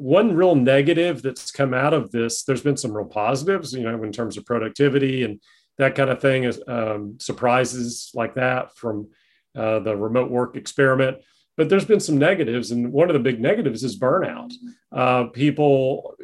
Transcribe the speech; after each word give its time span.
one 0.00 0.34
real 0.34 0.54
negative 0.54 1.20
that's 1.20 1.50
come 1.50 1.74
out 1.74 1.92
of 1.92 2.10
this, 2.10 2.44
there's 2.44 2.62
been 2.62 2.76
some 2.76 2.96
real 2.96 3.06
positives, 3.06 3.74
you 3.74 3.82
know, 3.82 4.02
in 4.02 4.12
terms 4.12 4.38
of 4.38 4.46
productivity 4.46 5.24
and 5.24 5.40
that 5.76 5.94
kind 5.94 6.08
of 6.08 6.20
thing, 6.20 6.44
is 6.44 6.60
um, 6.66 7.16
surprises 7.20 8.10
like 8.14 8.34
that 8.34 8.74
from 8.76 9.08
uh, 9.54 9.78
the 9.80 9.94
remote 9.94 10.30
work 10.30 10.56
experiment. 10.56 11.18
But 11.56 11.68
there's 11.68 11.84
been 11.84 12.00
some 12.00 12.16
negatives, 12.16 12.70
and 12.70 12.90
one 12.90 13.10
of 13.10 13.14
the 13.14 13.20
big 13.20 13.40
negatives 13.40 13.84
is 13.84 13.98
burnout. 13.98 14.52
Uh, 14.90 15.24
people 15.24 16.14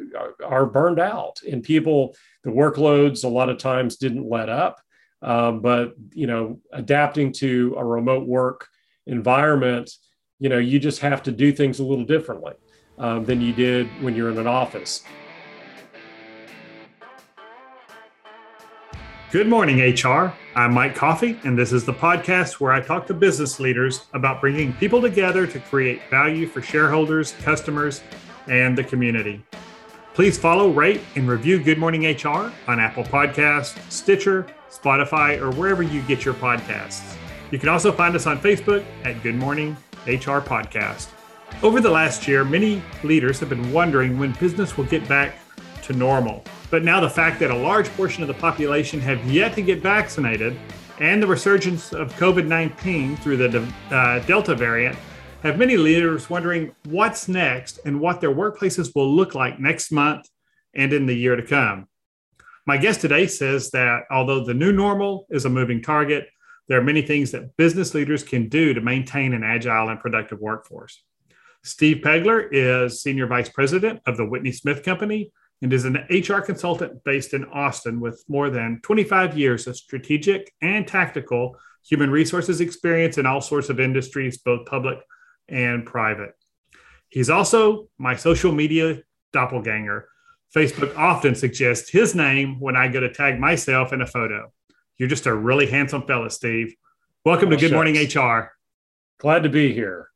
are 0.43 0.65
burned 0.65 0.99
out, 0.99 1.39
and 1.49 1.61
people 1.61 2.15
the 2.43 2.49
workloads 2.49 3.23
a 3.23 3.27
lot 3.27 3.49
of 3.49 3.59
times 3.59 3.97
didn't 3.97 4.27
let 4.27 4.49
up. 4.49 4.81
Um, 5.21 5.61
but 5.61 5.93
you 6.13 6.25
know, 6.25 6.59
adapting 6.73 7.31
to 7.33 7.75
a 7.77 7.85
remote 7.85 8.27
work 8.27 8.67
environment, 9.05 9.91
you 10.39 10.49
know, 10.49 10.57
you 10.57 10.79
just 10.79 11.01
have 11.01 11.21
to 11.23 11.31
do 11.31 11.51
things 11.51 11.79
a 11.79 11.85
little 11.85 12.05
differently 12.05 12.53
um, 12.97 13.25
than 13.25 13.41
you 13.41 13.53
did 13.53 13.87
when 14.01 14.15
you're 14.15 14.29
in 14.29 14.37
an 14.37 14.47
office. 14.47 15.03
Good 19.29 19.49
morning, 19.49 19.79
HR. 19.81 20.33
I'm 20.55 20.73
Mike 20.73 20.95
Coffey, 20.95 21.37
and 21.43 21.57
this 21.57 21.73
is 21.73 21.83
the 21.83 21.93
podcast 21.93 22.61
where 22.61 22.71
I 22.71 22.79
talk 22.79 23.05
to 23.07 23.13
business 23.13 23.59
leaders 23.59 24.05
about 24.13 24.39
bringing 24.39 24.71
people 24.73 25.01
together 25.01 25.45
to 25.45 25.59
create 25.59 26.01
value 26.09 26.47
for 26.47 26.61
shareholders, 26.61 27.33
customers, 27.43 28.01
and 28.47 28.77
the 28.77 28.85
community. 28.85 29.43
Please 30.13 30.37
follow, 30.37 30.69
rate, 30.69 31.01
and 31.15 31.27
review 31.27 31.61
Good 31.61 31.77
Morning 31.77 32.05
HR 32.05 32.53
on 32.67 32.79
Apple 32.79 33.03
Podcasts, 33.03 33.77
Stitcher, 33.91 34.47
Spotify, 34.71 35.39
or 35.41 35.51
wherever 35.51 35.83
you 35.83 36.01
get 36.03 36.23
your 36.23 36.33
podcasts. 36.33 37.17
You 37.51 37.59
can 37.59 37.67
also 37.67 37.91
find 37.91 38.15
us 38.15 38.27
on 38.27 38.39
Facebook 38.39 38.85
at 39.03 39.21
Good 39.23 39.35
Morning 39.35 39.75
HR 40.05 40.39
Podcast. 40.39 41.09
Over 41.63 41.81
the 41.81 41.89
last 41.89 42.27
year, 42.27 42.43
many 42.43 42.83
leaders 43.03 43.39
have 43.39 43.49
been 43.49 43.73
wondering 43.73 44.19
when 44.19 44.33
business 44.33 44.77
will 44.77 44.85
get 44.85 45.07
back 45.07 45.35
to 45.83 45.93
normal. 45.93 46.43
But 46.69 46.83
now 46.83 46.99
the 46.99 47.09
fact 47.09 47.39
that 47.39 47.49
a 47.49 47.55
large 47.55 47.89
portion 47.95 48.21
of 48.21 48.27
the 48.27 48.35
population 48.35 48.99
have 48.99 49.25
yet 49.25 49.55
to 49.55 49.61
get 49.61 49.81
vaccinated 49.81 50.55
and 50.99 51.21
the 51.21 51.27
resurgence 51.27 51.93
of 51.93 52.13
COVID 52.13 52.45
19 52.45 53.17
through 53.17 53.37
the 53.37 53.73
uh, 53.89 54.19
Delta 54.19 54.53
variant 54.53 54.97
have 55.41 55.57
many 55.57 55.77
leaders 55.77 56.29
wondering 56.29 56.75
what's 56.85 57.27
next 57.27 57.79
and 57.85 57.99
what 57.99 58.21
their 58.21 58.33
workplaces 58.33 58.93
will 58.93 59.11
look 59.11 59.33
like 59.33 59.59
next 59.59 59.91
month 59.91 60.27
and 60.75 60.93
in 60.93 61.05
the 61.05 61.13
year 61.13 61.35
to 61.35 61.43
come. 61.43 61.87
My 62.65 62.77
guest 62.77 63.01
today 63.01 63.27
says 63.27 63.71
that 63.71 64.03
although 64.11 64.43
the 64.43 64.53
new 64.53 64.73
normal 64.73 65.25
is 65.29 65.45
a 65.45 65.49
moving 65.49 65.81
target, 65.81 66.27
there 66.67 66.77
are 66.77 66.83
many 66.83 67.01
things 67.01 67.31
that 67.31 67.55
business 67.55 67.93
leaders 67.93 68.23
can 68.23 68.49
do 68.49 68.73
to 68.73 68.81
maintain 68.81 69.33
an 69.33 69.43
agile 69.43 69.89
and 69.89 69.99
productive 69.99 70.39
workforce. 70.39 71.01
Steve 71.67 71.97
Peglar 71.97 72.47
is 72.51 73.01
Senior 73.01 73.27
Vice 73.27 73.49
President 73.49 73.99
of 74.05 74.15
the 74.15 74.25
Whitney 74.25 74.53
Smith 74.53 74.83
Company 74.83 75.31
and 75.61 75.73
is 75.73 75.83
an 75.83 76.05
HR 76.09 76.39
consultant 76.39 77.03
based 77.03 77.33
in 77.33 77.43
Austin 77.45 77.99
with 77.99 78.23
more 78.29 78.49
than 78.49 78.79
25 78.83 79.37
years 79.37 79.67
of 79.67 79.75
strategic 79.75 80.53
and 80.61 80.87
tactical 80.87 81.57
human 81.85 82.09
resources 82.09 82.61
experience 82.61 83.17
in 83.17 83.25
all 83.25 83.41
sorts 83.41 83.67
of 83.69 83.81
industries, 83.81 84.37
both 84.37 84.65
public 84.65 84.99
and 85.49 85.85
private. 85.85 86.31
He's 87.09 87.29
also 87.29 87.89
my 87.97 88.15
social 88.15 88.53
media 88.53 89.01
doppelganger. 89.33 90.07
Facebook 90.55 90.97
often 90.97 91.35
suggests 91.35 91.89
his 91.89 92.15
name 92.15 92.61
when 92.61 92.77
I 92.77 92.87
go 92.87 93.01
to 93.01 93.11
tag 93.11 93.39
myself 93.39 93.91
in 93.91 94.01
a 94.01 94.07
photo. 94.07 94.53
You're 94.97 95.09
just 95.09 95.25
a 95.25 95.35
really 95.35 95.67
handsome 95.67 96.03
fella, 96.07 96.29
Steve. 96.29 96.75
Welcome 97.25 97.49
oh, 97.49 97.51
to 97.51 97.57
Good 97.57 97.71
shucks. 97.71 97.73
Morning 97.73 97.95
HR. 97.95 98.53
Glad 99.19 99.43
to 99.43 99.49
be 99.49 99.73
here. 99.73 100.09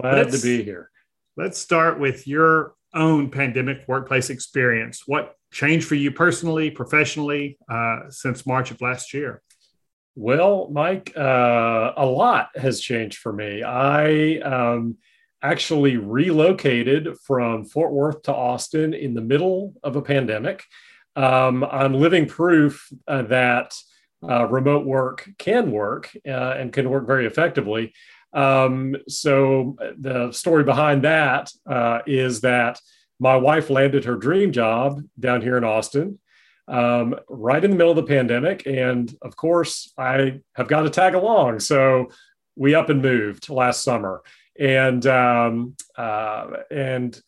Glad 0.00 0.16
let's, 0.16 0.40
to 0.40 0.46
be 0.46 0.62
here. 0.62 0.90
Let's 1.36 1.58
start 1.58 1.98
with 1.98 2.26
your 2.26 2.74
own 2.94 3.30
pandemic 3.30 3.84
workplace 3.86 4.30
experience. 4.30 5.02
What 5.06 5.34
changed 5.52 5.86
for 5.86 5.94
you 5.94 6.10
personally, 6.10 6.70
professionally, 6.70 7.58
uh, 7.70 8.10
since 8.10 8.46
March 8.46 8.70
of 8.70 8.80
last 8.80 9.14
year? 9.14 9.42
Well, 10.14 10.68
Mike, 10.70 11.12
uh, 11.16 11.92
a 11.96 12.06
lot 12.06 12.48
has 12.56 12.80
changed 12.80 13.18
for 13.18 13.32
me. 13.32 13.62
I 13.62 14.38
um, 14.38 14.96
actually 15.42 15.98
relocated 15.98 17.16
from 17.26 17.64
Fort 17.66 17.92
Worth 17.92 18.22
to 18.22 18.34
Austin 18.34 18.94
in 18.94 19.14
the 19.14 19.20
middle 19.20 19.74
of 19.82 19.96
a 19.96 20.02
pandemic. 20.02 20.64
Um, 21.14 21.64
I'm 21.64 21.94
living 21.94 22.26
proof 22.26 22.90
uh, 23.06 23.22
that 23.22 23.74
uh, 24.26 24.46
remote 24.48 24.86
work 24.86 25.28
can 25.38 25.70
work 25.70 26.10
uh, 26.26 26.54
and 26.58 26.72
can 26.72 26.88
work 26.88 27.06
very 27.06 27.26
effectively. 27.26 27.92
Um, 28.36 28.96
so 29.08 29.76
the 29.98 30.30
story 30.30 30.62
behind 30.62 31.02
that 31.04 31.50
uh, 31.68 32.00
is 32.06 32.42
that 32.42 32.78
my 33.18 33.34
wife 33.34 33.70
landed 33.70 34.04
her 34.04 34.16
dream 34.16 34.52
job 34.52 35.02
down 35.18 35.40
here 35.40 35.56
in 35.56 35.64
Austin, 35.64 36.18
um, 36.68 37.14
right 37.30 37.64
in 37.64 37.70
the 37.70 37.76
middle 37.76 37.92
of 37.92 37.96
the 37.96 38.02
pandemic, 38.02 38.66
and 38.66 39.16
of 39.22 39.36
course 39.36 39.90
I 39.96 40.40
have 40.54 40.68
got 40.68 40.82
to 40.82 40.90
tag 40.90 41.14
along. 41.14 41.60
So 41.60 42.10
we 42.56 42.74
up 42.74 42.90
and 42.90 43.00
moved 43.00 43.48
last 43.48 43.82
summer, 43.82 44.22
and 44.60 45.06
um, 45.06 45.74
uh, 45.96 46.48
and 46.70 47.18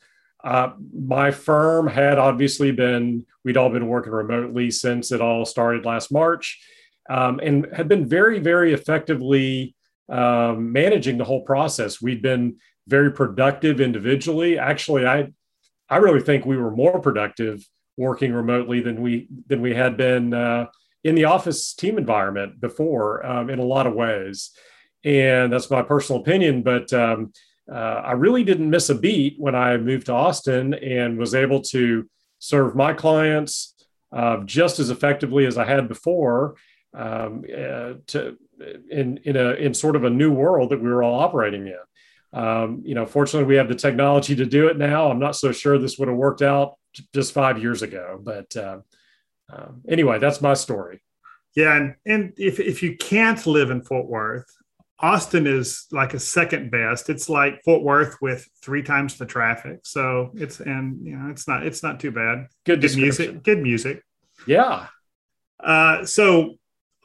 uh, 0.45 0.73
my 0.93 1.31
firm 1.31 1.87
had 1.87 2.19
obviously 2.19 2.71
been 2.71 3.25
we'd 3.45 3.57
all 3.57 3.71
been 3.71 3.89
working 3.89 4.13
remotely 4.13 4.71
since 4.71 5.11
it 5.11 5.23
all 5.23 5.47
started 5.47 5.87
last 5.87 6.13
March, 6.13 6.61
um, 7.09 7.41
and 7.43 7.67
had 7.75 7.89
been 7.89 8.07
very 8.07 8.41
very 8.41 8.75
effectively 8.75 9.75
um, 10.09 10.73
managing 10.73 11.19
the 11.19 11.25
whole 11.25 11.43
process. 11.43 12.01
We'd 12.01 12.23
been 12.23 12.57
very 12.87 13.13
productive 13.13 13.81
individually. 13.81 14.59
Actually, 14.59 15.07
I 15.07 15.33
I 15.91 15.97
really 15.99 16.21
think 16.21 16.45
we 16.45 16.57
were 16.57 16.71
more 16.71 17.01
productive 17.01 17.67
working 17.97 18.33
remotely 18.33 18.81
than 18.81 19.03
we 19.03 19.29
than 19.47 19.61
we 19.61 19.75
had 19.75 19.97
been 19.97 20.35
uh, 20.35 20.67
in 21.05 21.15
the 21.15 21.25
office 21.25 21.75
team 21.75 21.99
environment 21.99 22.61
before 22.61 23.25
um, 23.25 23.51
in 23.51 23.59
a 23.59 23.65
lot 23.65 23.87
of 23.87 23.95
ways. 23.95 24.51
And 25.05 25.53
that's 25.53 25.71
my 25.71 25.83
personal 25.83 26.21
opinion, 26.21 26.63
but 26.63 26.93
um, 26.93 27.33
uh, 27.71 28.03
I 28.05 28.13
really 28.13 28.45
didn't 28.45 28.71
miss 28.71 28.91
a 28.91 28.95
beat 28.95 29.37
when 29.39 29.55
I 29.55 29.77
moved 29.77 30.07
to 30.07 30.13
Austin 30.13 30.75
and 30.75 31.19
was 31.19 31.35
able 31.35 31.61
to 31.63 32.09
serve 32.39 32.75
my 32.75 32.93
clients 32.95 33.75
uh, 34.13 34.39
just 34.45 34.79
as 34.79 34.91
effectively 34.91 35.47
as 35.47 35.59
I 35.59 35.65
had 35.65 35.89
before 35.89 36.57
um, 36.95 37.45
uh, 37.45 37.95
to 38.09 38.37
in 38.91 39.19
in 39.25 39.37
a 39.37 39.51
in 39.53 39.75
sort 39.75 39.97
of 39.97 40.05
a 40.05 40.11
new 40.11 40.33
world 40.33 40.71
that 40.71 40.83
we 40.83 40.89
were 40.89 41.03
all 41.03 41.21
operating 41.21 41.67
in. 41.67 41.79
Um, 42.33 42.83
you 42.85 42.95
know, 42.95 43.07
fortunately, 43.07 43.47
we 43.47 43.57
have 43.57 43.69
the 43.69 43.75
technology 43.75 44.37
to 44.37 44.47
do 44.47 44.69
it 44.69 44.77
now. 44.77 45.11
I'm 45.11 45.19
not 45.19 45.37
so 45.37 45.53
sure 45.53 45.79
this 45.79 45.99
would 45.99 46.09
have 46.09 46.17
worked 46.17 46.43
out 46.43 46.75
just 47.15 47.33
five 47.33 47.63
years 47.63 47.83
ago, 47.83 48.21
but 48.23 48.55
uh, 48.57 48.79
uh, 49.53 49.69
anyway, 49.89 50.19
that's 50.19 50.41
my 50.41 50.55
story. 50.55 51.03
Yeah, 51.55 51.77
and 51.77 51.95
and 52.05 52.33
if 52.37 52.61
if 52.61 52.83
you 52.83 52.97
can't 52.97 53.45
live 53.47 53.71
in 53.71 53.83
Fort 53.83 54.07
Worth, 54.07 54.47
Austin 55.01 55.47
is 55.47 55.87
like 55.91 56.13
a 56.15 56.21
second 56.21 56.71
best. 56.71 57.09
It's 57.09 57.29
like 57.29 57.63
Fort 57.65 57.83
Worth 57.83 58.21
with 58.21 58.49
three 58.63 58.83
times 58.83 59.17
the 59.17 59.27
traffic. 59.27 59.81
So 59.85 60.31
it's 60.35 60.61
and 60.61 61.05
you 61.07 61.17
know 61.17 61.31
it's 61.31 61.49
not 61.49 61.65
it's 61.65 61.83
not 61.83 62.01
too 62.01 62.11
bad. 62.11 62.49
Good, 62.65 62.83
good 62.83 62.97
music. 62.97 63.43
Good 63.43 63.63
music. 63.63 64.03
Yeah. 64.47 64.87
Uh, 65.59 66.05
so 66.05 66.55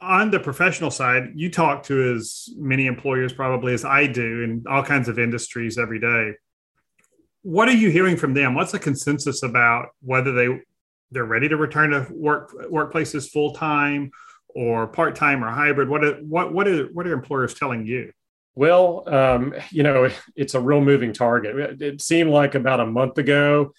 on 0.00 0.30
the 0.30 0.40
professional 0.40 0.90
side, 0.90 1.32
you 1.34 1.50
talk 1.50 1.84
to 1.84 2.14
as 2.14 2.48
many 2.56 2.86
employers 2.86 3.32
probably 3.32 3.74
as 3.74 3.84
I 3.84 4.06
do 4.06 4.42
in 4.42 4.64
all 4.68 4.82
kinds 4.82 5.08
of 5.08 5.18
industries 5.18 5.78
every 5.78 5.98
day. 5.98 6.32
What 7.42 7.68
are 7.68 7.72
you 7.72 7.90
hearing 7.90 8.16
from 8.16 8.34
them? 8.34 8.54
What's 8.54 8.72
the 8.72 8.78
consensus 8.78 9.42
about 9.42 9.88
whether 10.00 10.32
they 10.32 10.60
they're 11.10 11.24
ready 11.24 11.48
to 11.48 11.56
return 11.56 11.90
to 11.90 12.06
work 12.10 12.52
workplaces 12.70 13.30
full 13.30 13.52
time 13.52 14.10
or 14.48 14.86
part 14.86 15.14
time 15.14 15.44
or 15.44 15.50
hybrid? 15.50 15.88
What 15.88 16.04
are, 16.04 16.14
what 16.16 16.52
what 16.52 16.66
are 16.68 16.86
what 16.86 17.06
are 17.06 17.12
employers 17.12 17.54
telling 17.54 17.86
you? 17.86 18.12
Well, 18.54 19.08
um, 19.12 19.54
you 19.70 19.82
know, 19.82 20.10
it's 20.36 20.54
a 20.54 20.60
real 20.60 20.80
moving 20.80 21.12
target. 21.12 21.82
It 21.82 22.00
seemed 22.00 22.30
like 22.30 22.54
about 22.54 22.80
a 22.80 22.86
month 22.86 23.18
ago 23.18 23.72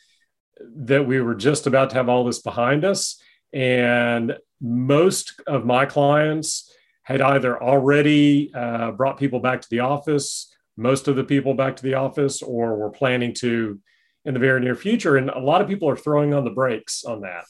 that 0.75 1.07
we 1.07 1.21
were 1.21 1.35
just 1.35 1.65
about 1.65 1.89
to 1.91 1.95
have 1.95 2.09
all 2.09 2.23
this 2.23 2.41
behind 2.41 2.85
us 2.85 3.21
and 3.55 4.37
most 4.61 5.41
of 5.47 5.65
my 5.65 5.85
clients 5.85 6.71
had 7.03 7.21
either 7.21 7.61
already 7.61 8.53
uh, 8.53 8.91
brought 8.91 9.17
people 9.17 9.39
back 9.39 9.61
to 9.61 9.69
the 9.69 9.79
office, 9.79 10.53
most 10.75 11.07
of 11.07 11.15
the 11.15 11.23
people 11.23 11.53
back 11.53 11.77
to 11.77 11.83
the 11.83 11.93
office, 11.93 12.41
or 12.41 12.75
were 12.75 12.89
planning 12.89 13.33
to 13.33 13.79
in 14.25 14.33
the 14.33 14.39
very 14.39 14.59
near 14.59 14.75
future. 14.75 15.15
And 15.15 15.29
a 15.29 15.39
lot 15.39 15.61
of 15.61 15.67
people 15.67 15.87
are 15.87 15.95
throwing 15.95 16.33
on 16.33 16.43
the 16.43 16.51
brakes 16.51 17.05
on 17.05 17.21
that. 17.21 17.45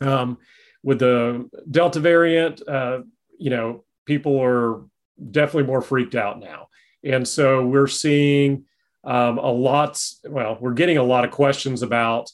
Um, 0.00 0.38
with 0.82 0.98
the 0.98 1.48
Delta 1.70 2.00
variant, 2.00 2.66
uh, 2.66 3.00
you 3.38 3.50
know, 3.50 3.84
people 4.06 4.40
are 4.40 4.82
definitely 5.30 5.64
more 5.64 5.82
freaked 5.82 6.14
out 6.14 6.40
now. 6.40 6.68
And 7.04 7.28
so 7.28 7.64
we're 7.64 7.86
seeing 7.86 8.64
um, 9.04 9.38
a 9.38 9.52
lot, 9.52 10.02
well, 10.28 10.58
we're 10.60 10.72
getting 10.72 10.98
a 10.98 11.02
lot 11.02 11.24
of 11.24 11.30
questions 11.30 11.82
about 11.82 12.30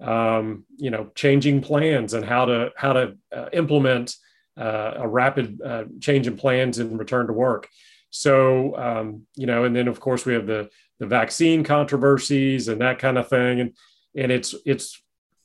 um, 0.00 0.64
you 0.76 0.90
know, 0.90 1.10
changing 1.14 1.60
plans 1.60 2.14
and 2.14 2.24
how 2.24 2.46
to 2.46 2.70
how 2.76 2.92
to 2.92 3.16
uh, 3.34 3.48
implement 3.52 4.14
uh, 4.56 4.92
a 4.96 5.08
rapid 5.08 5.60
uh, 5.62 5.84
change 6.00 6.26
in 6.26 6.36
plans 6.36 6.78
and 6.78 6.98
return 6.98 7.26
to 7.26 7.32
work. 7.32 7.68
So, 8.10 8.76
um, 8.76 9.26
you 9.36 9.46
know, 9.46 9.64
and 9.64 9.74
then 9.74 9.88
of 9.88 10.00
course 10.00 10.24
we 10.26 10.34
have 10.34 10.46
the 10.46 10.68
the 10.98 11.06
vaccine 11.06 11.64
controversies 11.64 12.68
and 12.68 12.80
that 12.80 12.98
kind 12.98 13.18
of 13.18 13.28
thing, 13.28 13.60
and 13.60 13.76
and 14.16 14.32
it's 14.32 14.54
it's 14.66 15.02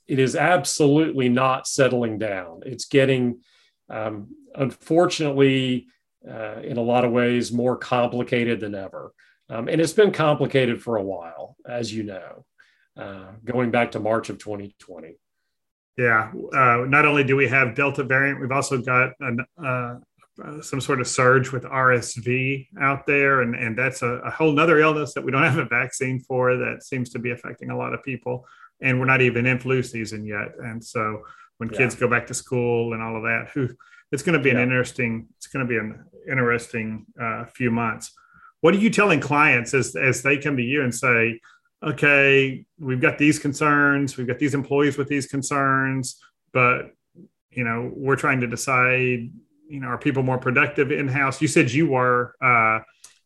it 0.08 0.20
is 0.20 0.36
absolutely 0.36 1.30
not 1.30 1.68
settling 1.68 2.18
down. 2.20 2.62
It's 2.66 2.86
getting, 2.86 3.42
um, 3.90 4.36
unfortunately, 4.54 5.88
uh, 6.30 6.62
in 6.62 6.78
a 6.78 6.82
lot 6.82 7.06
of 7.06 7.12
ways, 7.12 7.52
more 7.52 7.78
complicated 7.78 8.60
than 8.60 8.76
ever, 8.76 9.14
um, 9.50 9.68
and 9.68 9.80
it's 9.80 9.94
been 9.94 10.12
complicated 10.12 10.82
for 10.82 10.98
a 10.98 11.04
while, 11.04 11.56
as 11.68 11.94
you 11.94 12.04
know, 12.04 12.46
uh, 12.98 13.32
going 13.44 13.72
back 13.72 13.92
to 13.92 14.00
March 14.00 14.30
of 14.30 14.38
2020. 14.38 15.18
Yeah. 15.98 16.32
Uh, 16.54 16.86
not 16.88 17.06
only 17.06 17.24
do 17.24 17.36
we 17.36 17.48
have 17.48 17.76
Delta 17.76 18.04
variant, 18.04 18.42
we've 18.42 18.52
also 18.52 18.82
got 18.82 19.14
an, 19.20 19.46
uh, 19.64 19.96
some 20.62 20.82
sort 20.82 21.00
of 21.00 21.08
surge 21.08 21.52
with 21.52 21.64
RSV 21.64 22.68
out 22.82 23.06
there. 23.06 23.42
And, 23.42 23.56
and 23.56 23.78
that's 23.78 24.02
a, 24.02 24.16
a 24.18 24.30
whole 24.30 24.52
nother 24.52 24.80
illness 24.80 25.14
that 25.14 25.24
we 25.24 25.32
don't 25.32 25.44
have 25.52 25.58
a 25.58 25.66
vaccine 25.66 26.20
for 26.20 26.58
that 26.58 26.84
seems 26.84 27.10
to 27.12 27.20
be 27.20 27.32
affecting 27.32 27.70
a 27.70 27.78
lot 27.78 27.94
of 27.94 28.04
people. 28.04 28.46
And 28.82 29.00
we're 29.00 29.06
not 29.06 29.22
even 29.22 29.46
in 29.46 29.60
flu 29.60 29.82
season 29.82 30.26
yet. 30.26 30.50
And 30.60 30.84
so 30.84 31.24
when 31.58 31.70
yeah. 31.70 31.78
kids 31.78 31.96
go 31.96 32.10
back 32.10 32.28
to 32.28 32.34
school 32.34 32.94
and 32.94 33.02
all 33.02 33.16
of 33.16 33.24
that, 33.24 33.52
who 33.54 33.70
it's 34.12 34.24
going 34.24 34.38
to 34.38 34.44
be 34.44 34.50
an 34.50 34.58
interesting, 34.58 35.28
it's 35.38 35.48
going 35.48 35.66
to 35.66 35.70
be 35.70 35.78
an 35.78 36.04
interesting 36.30 37.06
uh, 37.20 37.46
few 37.46 37.72
months. 37.72 38.12
What 38.62 38.74
are 38.74 38.80
you 38.80 38.90
telling 38.90 39.20
clients 39.20 39.74
as, 39.74 39.96
as 39.96 40.22
they 40.22 40.38
come 40.38 40.58
to 40.58 40.64
you 40.64 40.84
and 40.84 40.94
say, 40.94 41.40
okay, 41.86 42.66
we've 42.80 43.02
got 43.02 43.18
these 43.18 43.38
concerns, 43.40 44.18
we've 44.18 44.28
got 44.28 44.40
these 44.40 44.56
employees 44.56 44.98
with 44.98 45.08
these 45.08 45.28
concerns, 45.28 46.20
but 46.52 46.92
you 47.52 47.64
know, 47.64 47.92
we're 47.96 48.16
trying 48.16 48.42
to 48.42 48.48
decide, 48.48 49.30
you 49.70 49.80
know, 49.80 49.88
are 49.88 49.98
people 49.98 50.24
more 50.24 50.38
productive 50.38 50.92
in 50.92 51.08
house? 51.08 51.42
You 51.42 51.48
said 51.48 51.72
you 51.72 51.88
were. 51.88 52.36
Uh, 52.42 52.80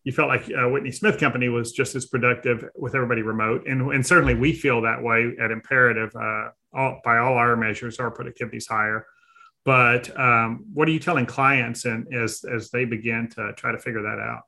you 0.06 0.14
felt 0.14 0.30
like 0.30 0.50
uh, 0.50 0.68
Whitney 0.70 0.92
Smith 0.92 1.20
Company 1.20 1.50
was 1.50 1.74
just 1.74 1.94
as 1.94 2.06
productive 2.06 2.64
with 2.76 2.96
everybody 2.96 3.22
remote, 3.22 3.68
and 3.68 3.92
and 3.92 4.06
certainly 4.06 4.34
we 4.34 4.54
feel 4.54 4.82
that 4.82 5.04
way 5.04 5.36
at 5.40 5.52
Imperative. 5.52 6.16
Uh, 6.16 6.50
all, 6.74 7.02
by 7.04 7.18
all 7.18 7.34
our 7.34 7.56
measures, 7.58 8.00
our 8.00 8.10
productivity 8.10 8.58
is 8.58 8.68
higher. 8.68 9.06
But 9.66 10.18
um, 10.18 10.66
what 10.74 10.88
are 10.88 10.92
you 10.92 11.00
telling 11.00 11.26
clients, 11.26 11.86
and 11.86 12.12
as 12.14 12.46
as 12.46 12.70
they 12.70 12.86
begin 12.86 13.30
to 13.36 13.54
try 13.54 13.72
to 13.72 13.78
figure 13.78 14.04
that 14.04 14.20
out? 14.20 14.44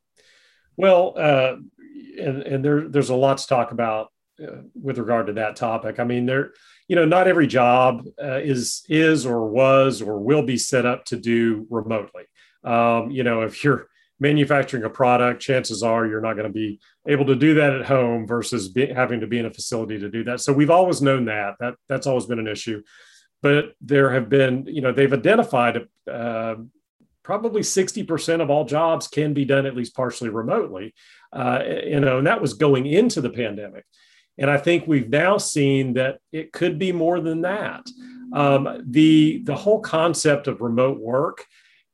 Well, 0.78 1.14
uh, 1.18 1.58
and, 2.20 2.44
and 2.44 2.66
there, 2.66 2.88
there's 2.88 3.10
a 3.10 3.16
lot 3.16 3.38
to 3.40 3.48
talk 3.48 3.72
about 3.72 4.12
uh, 4.42 4.62
with 4.82 4.98
regard 4.98 5.28
to 5.28 5.34
that 5.34 5.56
topic. 5.56 6.00
I 6.00 6.04
mean, 6.04 6.26
there, 6.26 6.54
you 6.88 6.96
know, 6.96 7.06
not 7.06 7.28
every 7.28 7.48
job 7.48 8.06
uh, 8.22 8.40
is 8.40 8.84
is 8.90 9.26
or 9.26 9.48
was 9.48 10.02
or 10.02 10.20
will 10.20 10.44
be 10.44 10.58
set 10.58 10.86
up 10.86 11.06
to 11.06 11.18
do 11.18 11.68
remotely. 11.70 12.24
Um, 12.64 13.12
you 13.12 13.24
know, 13.24 13.42
if 13.42 13.64
you're 13.64 13.88
manufacturing 14.20 14.84
a 14.84 14.90
product, 14.90 15.42
chances 15.42 15.84
are 15.84 16.06
you're 16.06 16.22
not 16.22 16.34
going 16.34 16.48
to 16.48 16.54
be 16.54 16.80
able 17.08 17.26
to 17.26 17.36
do 17.36 17.56
that 17.56 17.74
at 17.74 17.86
home 17.86 18.28
versus 18.28 18.70
be, 18.70 18.86
having 18.86 19.20
to 19.20 19.28
be 19.28 19.40
in 19.40 19.48
a 19.48 19.54
facility 19.54 20.00
to 20.00 20.10
do 20.10 20.24
that. 20.24 20.40
So 20.40 20.54
we've 20.54 20.70
always 20.70 21.02
known 21.02 21.26
that 21.26 21.56
that 21.60 21.76
that's 21.90 22.08
always 22.08 22.26
been 22.26 22.40
an 22.40 22.48
issue. 22.48 22.84
But 23.42 23.74
there 23.82 24.12
have 24.12 24.30
been, 24.30 24.68
you 24.68 24.82
know, 24.82 24.92
they've 24.92 25.12
identified 25.12 25.88
uh, 26.10 26.56
probably 27.32 27.62
60% 27.62 28.42
of 28.42 28.50
all 28.50 28.66
jobs 28.66 29.08
can 29.08 29.34
be 29.34 29.46
done 29.46 29.66
at 29.66 29.74
least 29.74 29.96
partially 29.96 30.28
remotely. 30.28 30.94
Uh, 31.32 31.64
you 31.86 32.02
know, 32.02 32.18
and 32.18 32.28
that 32.28 32.42
was 32.42 32.56
going 32.56 32.86
into 32.86 33.22
the 33.22 33.30
pandemic. 33.30 33.86
And 34.38 34.52
I 34.52 34.58
think 34.58 34.86
we've 34.86 35.08
now 35.08 35.38
seen 35.38 35.94
that 35.94 36.20
it 36.34 36.52
could 36.52 36.78
be 36.78 36.92
more 36.92 37.22
than 37.22 37.40
that. 37.44 37.90
Um, 38.34 38.84
the 38.86 39.44
the 39.46 39.56
whole 39.56 39.80
concept 39.80 40.48
of 40.48 40.60
remote 40.60 41.00
work, 41.00 41.46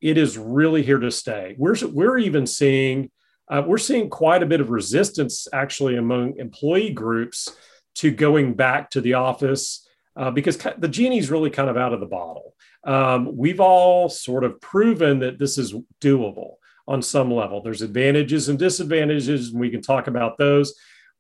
it 0.02 0.18
is 0.18 0.40
really 0.40 0.82
here 0.82 0.98
to 0.98 1.12
stay. 1.12 1.54
We're 1.60 1.76
we're 1.86 2.18
even 2.18 2.48
seeing 2.48 3.12
uh, 3.48 3.62
we're 3.64 3.78
seeing 3.78 4.10
quite 4.10 4.42
a 4.42 4.48
bit 4.48 4.60
of 4.60 4.72
resistance 4.72 5.48
actually 5.54 5.98
among 5.98 6.38
employee 6.38 6.94
groups 6.94 7.56
to 7.98 8.10
going 8.10 8.56
back 8.56 8.90
to 8.92 9.02
the 9.02 9.14
office 9.14 9.87
uh, 10.18 10.32
because 10.32 10.58
the 10.78 10.88
genie's 10.88 11.30
really 11.30 11.52
kind 11.52 11.70
of 11.70 11.78
out 11.78 11.94
of 11.94 12.00
the 12.00 12.06
bottle. 12.08 12.56
Um, 12.84 13.38
we've 13.38 13.60
all 13.60 14.10
sort 14.10 14.44
of 14.44 14.60
proven 14.60 15.20
that 15.20 15.38
this 15.38 15.58
is 15.58 15.76
doable 16.02 16.56
on 16.88 17.02
some 17.02 17.32
level. 17.32 17.62
There's 17.62 17.84
advantages 17.84 18.50
and 18.50 18.58
disadvantages, 18.58 19.52
and 19.52 19.60
we 19.60 19.70
can 19.70 19.82
talk 19.82 20.08
about 20.08 20.38
those. 20.38 20.74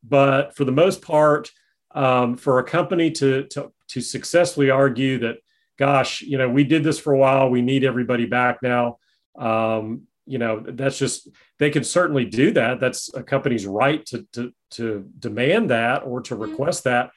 But 0.04 0.56
for 0.56 0.66
the 0.66 0.72
most 0.72 1.02
part, 1.02 1.52
um, 1.94 2.38
for 2.38 2.60
a 2.60 2.64
company 2.64 3.12
to, 3.12 3.44
to, 3.48 3.72
to 3.90 4.02
successfully 4.02 4.70
argue 4.70 5.20
that, 5.20 5.38
gosh, 5.78 6.22
you 6.22 6.38
know, 6.38 6.50
we 6.50 6.64
did 6.64 6.84
this 6.84 7.00
for 7.00 7.14
a 7.14 7.18
while, 7.18 7.50
we 7.50 7.62
need 7.62 7.84
everybody 7.84 8.26
back 8.26 8.64
now. 8.64 8.98
Um, 9.38 10.04
you 10.26 10.40
know, 10.40 10.60
that's 10.60 10.98
just 10.98 11.30
they 11.60 11.70
can 11.70 11.84
certainly 11.84 12.26
do 12.26 12.52
that. 12.52 12.80
That's 12.80 13.14
a 13.14 13.24
company's 13.24 13.66
right 13.66 14.06
to 14.08 14.28
to, 14.34 14.54
to 14.72 15.10
demand 15.20 15.70
that 15.70 16.04
or 16.04 16.22
to 16.22 16.34
mm-hmm. 16.34 16.52
request 16.52 16.84
that. 16.84 17.12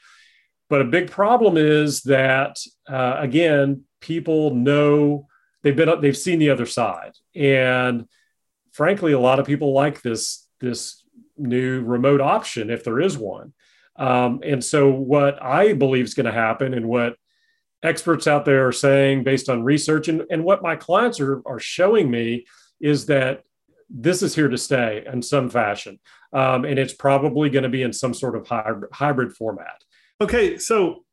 But 0.70 0.80
a 0.80 0.84
big 0.84 1.10
problem 1.10 1.56
is 1.58 2.02
that 2.02 2.56
uh, 2.88 3.16
again, 3.18 3.82
people 4.00 4.54
know 4.54 5.26
they've 5.62 5.76
been 5.76 6.00
they've 6.00 6.16
seen 6.16 6.38
the 6.38 6.50
other 6.50 6.64
side, 6.64 7.12
and 7.34 8.06
frankly, 8.72 9.12
a 9.12 9.20
lot 9.20 9.40
of 9.40 9.46
people 9.46 9.74
like 9.74 10.00
this 10.00 10.48
this 10.60 11.04
new 11.36 11.82
remote 11.82 12.20
option 12.20 12.70
if 12.70 12.84
there 12.84 13.00
is 13.00 13.18
one. 13.18 13.52
Um, 13.96 14.40
and 14.44 14.64
so, 14.64 14.90
what 14.90 15.42
I 15.42 15.72
believe 15.72 16.04
is 16.04 16.14
going 16.14 16.26
to 16.26 16.32
happen, 16.32 16.72
and 16.72 16.86
what 16.86 17.16
experts 17.82 18.28
out 18.28 18.44
there 18.44 18.68
are 18.68 18.72
saying 18.72 19.24
based 19.24 19.48
on 19.48 19.64
research, 19.64 20.06
and, 20.06 20.22
and 20.30 20.44
what 20.44 20.62
my 20.62 20.76
clients 20.76 21.18
are, 21.18 21.42
are 21.46 21.58
showing 21.58 22.08
me, 22.08 22.46
is 22.80 23.06
that 23.06 23.42
this 23.88 24.22
is 24.22 24.36
here 24.36 24.48
to 24.48 24.56
stay 24.56 25.04
in 25.12 25.20
some 25.20 25.50
fashion. 25.50 25.98
Um, 26.32 26.64
and 26.64 26.78
it's 26.78 26.94
probably 26.94 27.50
going 27.50 27.64
to 27.64 27.68
be 27.68 27.82
in 27.82 27.92
some 27.92 28.14
sort 28.14 28.36
of 28.36 28.46
hybrid, 28.46 28.92
hybrid 28.92 29.32
format. 29.32 29.82
Okay. 30.20 30.58
So, 30.58 31.04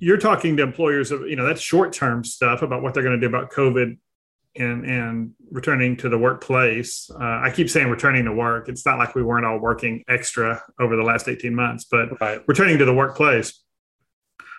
you're 0.00 0.18
talking 0.18 0.56
to 0.56 0.62
employers 0.62 1.10
of, 1.10 1.22
you 1.22 1.36
know, 1.36 1.46
that's 1.46 1.60
short 1.60 1.92
term 1.92 2.24
stuff 2.24 2.62
about 2.62 2.82
what 2.82 2.92
they're 2.92 3.02
going 3.02 3.18
to 3.18 3.20
do 3.20 3.34
about 3.34 3.50
COVID 3.50 3.96
and 4.56 4.84
and 4.84 5.32
returning 5.50 5.96
to 5.98 6.08
the 6.08 6.18
workplace. 6.18 7.10
Uh, 7.10 7.40
I 7.42 7.50
keep 7.54 7.70
saying 7.70 7.88
returning 7.88 8.24
to 8.24 8.32
work. 8.32 8.68
It's 8.68 8.86
not 8.86 8.98
like 8.98 9.14
we 9.14 9.22
weren't 9.22 9.46
all 9.46 9.58
working 9.58 10.04
extra 10.08 10.62
over 10.78 10.96
the 10.96 11.02
last 11.02 11.28
18 11.28 11.54
months, 11.54 11.86
but 11.90 12.20
right. 12.20 12.40
returning 12.46 12.78
to 12.78 12.84
the 12.84 12.94
workplace. 12.94 13.60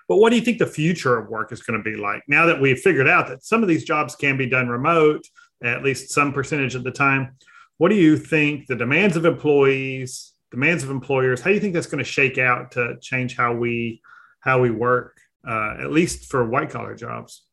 But 0.08 0.18
what 0.18 0.30
do 0.30 0.36
you 0.36 0.42
think 0.42 0.60
the 0.60 0.68
future 0.68 1.18
of 1.18 1.30
work 1.30 1.52
is 1.52 1.64
going 1.64 1.82
to 1.82 1.84
be 1.84 1.98
like 1.98 2.24
now 2.28 2.46
that 2.46 2.62
we've 2.62 2.80
figured 2.80 3.08
out 3.08 3.28
that 3.28 3.44
some 3.44 3.62
of 3.62 3.70
these 3.70 3.84
jobs 3.84 4.16
can 4.16 4.38
be 4.38 4.48
done 4.48 4.68
remote, 4.68 5.24
at 5.64 5.84
least 5.84 6.12
some 6.12 6.34
percentage 6.34 6.76
of 6.76 6.84
the 6.84 6.92
time? 6.92 7.36
What 7.78 7.90
do 7.90 7.96
you 7.96 8.18
think 8.18 8.68
the 8.68 8.76
demands 8.76 9.18
of 9.18 9.26
employees, 9.26 10.34
demands 10.56 10.84
of 10.84 10.90
employers, 10.90 11.42
how 11.42 11.50
do 11.50 11.54
you 11.54 11.60
think 11.60 11.74
that's 11.74 11.88
going 11.88 12.04
to 12.04 12.10
shake 12.10 12.38
out 12.38 12.72
to 12.72 12.96
change 13.02 13.36
how 13.36 13.54
we 13.54 14.02
how 14.40 14.62
we 14.62 14.72
work, 14.72 15.18
uh, 15.48 15.76
at 15.82 15.92
least 15.92 16.32
for 16.32 16.48
white 16.48 16.70
collar 16.70 16.96
jobs? 16.96 17.44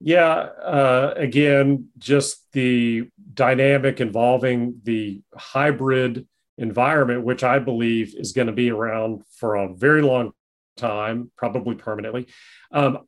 Yeah, 0.00 0.32
uh, 0.32 1.14
again, 1.16 1.88
just 1.96 2.50
the 2.52 3.08
dynamic 3.32 4.00
involving 4.00 4.80
the 4.82 5.22
hybrid 5.34 6.26
environment, 6.58 7.24
which 7.24 7.44
I 7.44 7.58
believe 7.58 8.14
is 8.16 8.32
going 8.32 8.48
to 8.48 8.52
be 8.52 8.70
around 8.70 9.22
for 9.38 9.54
a 9.54 9.72
very 9.72 10.02
long 10.02 10.32
time, 10.76 11.30
probably 11.36 11.76
permanently. 11.76 12.26
Um, 12.72 12.98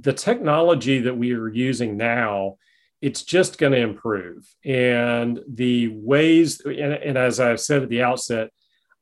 the 0.00 0.12
technology 0.12 1.00
that 1.00 1.16
we 1.16 1.34
are 1.34 1.48
using 1.48 1.96
now, 1.96 2.56
it's 3.02 3.22
just 3.22 3.58
going 3.58 3.72
to 3.72 3.78
improve. 3.78 4.48
And 4.64 5.40
the 5.48 5.88
ways, 5.88 6.60
and, 6.60 6.94
and 6.94 7.18
as 7.18 7.40
I've 7.40 7.60
said 7.60 7.82
at 7.82 7.88
the 7.90 8.02
outset, 8.02 8.50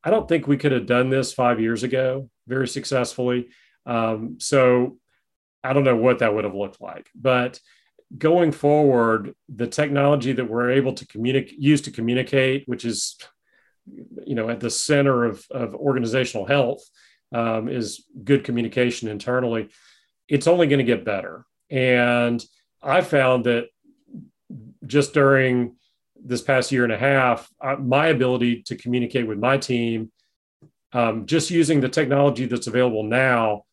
I 0.03 0.09
don't 0.09 0.27
think 0.27 0.47
we 0.47 0.57
could 0.57 0.71
have 0.71 0.85
done 0.85 1.09
this 1.09 1.33
five 1.33 1.59
years 1.59 1.83
ago 1.83 2.29
very 2.47 2.67
successfully. 2.67 3.49
Um, 3.85 4.37
so 4.39 4.97
I 5.63 5.73
don't 5.73 5.83
know 5.83 5.95
what 5.95 6.19
that 6.19 6.33
would 6.33 6.45
have 6.45 6.55
looked 6.55 6.81
like. 6.81 7.09
But 7.13 7.59
going 8.17 8.51
forward, 8.51 9.33
the 9.49 9.67
technology 9.67 10.31
that 10.33 10.49
we're 10.49 10.71
able 10.71 10.93
to 10.93 11.07
communicate, 11.07 11.59
use 11.59 11.81
to 11.81 11.91
communicate, 11.91 12.63
which 12.65 12.85
is, 12.85 13.17
you 14.25 14.35
know, 14.35 14.49
at 14.49 14.59
the 14.59 14.69
center 14.69 15.25
of, 15.25 15.45
of 15.51 15.75
organizational 15.75 16.45
health, 16.45 16.83
um, 17.31 17.67
is 17.67 18.05
good 18.23 18.43
communication 18.43 19.07
internally. 19.07 19.69
It's 20.27 20.47
only 20.47 20.67
going 20.67 20.79
to 20.79 20.83
get 20.83 21.05
better. 21.05 21.45
And 21.69 22.43
I 22.81 23.01
found 23.01 23.45
that 23.45 23.67
just 24.85 25.13
during 25.13 25.75
this 26.23 26.41
past 26.41 26.71
year 26.71 26.83
and 26.83 26.93
a 26.93 26.97
half, 26.97 27.49
uh, 27.61 27.75
my 27.75 28.07
ability 28.07 28.63
to 28.63 28.75
communicate 28.75 29.27
with 29.27 29.39
my 29.39 29.57
team, 29.57 30.11
um, 30.93 31.25
just 31.25 31.49
using 31.49 31.81
the 31.81 31.89
technology 31.89 32.45
that's 32.45 32.67
available 32.67 33.03
now, 33.03 33.63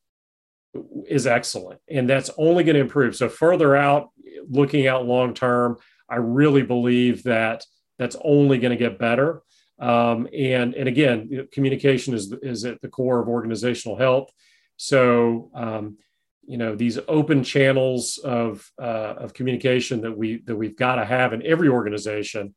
is 1.07 1.27
excellent 1.27 1.81
and 1.89 2.09
that's 2.09 2.31
only 2.37 2.65
going 2.65 2.75
to 2.75 2.81
improve. 2.81 3.17
So 3.17 3.29
further 3.29 3.75
out 3.75 4.11
looking 4.49 4.87
out 4.87 5.07
long 5.07 5.35
term 5.35 5.77
i 6.09 6.17
really 6.17 6.63
believe 6.63 7.25
that 7.25 7.65
that's 7.99 8.17
only 8.23 8.59
going 8.59 8.71
to 8.71 8.77
get 8.77 8.99
better. 8.99 9.43
Um, 9.79 10.29
and 10.37 10.75
and 10.75 10.89
again 10.89 11.49
communication 11.53 12.15
is 12.15 12.33
is 12.43 12.65
at 12.65 12.81
the 12.81 12.89
core 12.89 13.21
of 13.21 13.29
organizational 13.29 13.97
health. 13.97 14.31
So 14.77 15.51
um, 15.55 15.99
you 16.47 16.57
know 16.57 16.75
these 16.75 16.99
open 17.09 17.43
channels 17.43 18.19
of 18.19 18.71
uh, 18.81 19.15
of 19.19 19.35
communication 19.35 20.01
that 20.03 20.17
we 20.17 20.43
that 20.43 20.57
we've 20.57 20.77
got 20.77 20.97
to 20.97 21.05
have 21.05 21.33
in 21.33 21.45
every 21.45 21.69
organization 21.69 22.55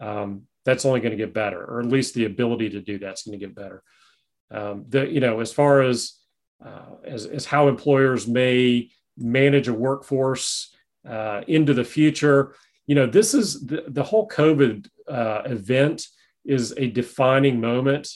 um, 0.00 0.42
that's 0.64 0.84
only 0.84 1.00
going 1.00 1.12
to 1.12 1.16
get 1.16 1.34
better, 1.34 1.62
or 1.64 1.80
at 1.80 1.86
least 1.86 2.14
the 2.14 2.26
ability 2.26 2.70
to 2.70 2.80
do 2.80 2.98
that's 2.98 3.24
going 3.24 3.38
to 3.38 3.46
get 3.46 3.54
better. 3.54 3.82
Um, 4.50 4.84
the 4.88 5.06
you 5.06 5.20
know 5.20 5.40
as 5.40 5.52
far 5.52 5.82
as 5.82 6.18
uh, 6.64 6.96
as 7.04 7.26
as 7.26 7.46
how 7.46 7.68
employers 7.68 8.28
may 8.28 8.90
manage 9.16 9.68
a 9.68 9.74
workforce 9.74 10.74
uh, 11.08 11.42
into 11.46 11.74
the 11.74 11.84
future, 11.84 12.54
you 12.86 12.94
know 12.94 13.06
this 13.06 13.34
is 13.34 13.66
the, 13.66 13.84
the 13.88 14.02
whole 14.02 14.28
COVID 14.28 14.88
uh, 15.08 15.42
event 15.46 16.06
is 16.44 16.74
a 16.76 16.88
defining 16.88 17.60
moment 17.60 18.08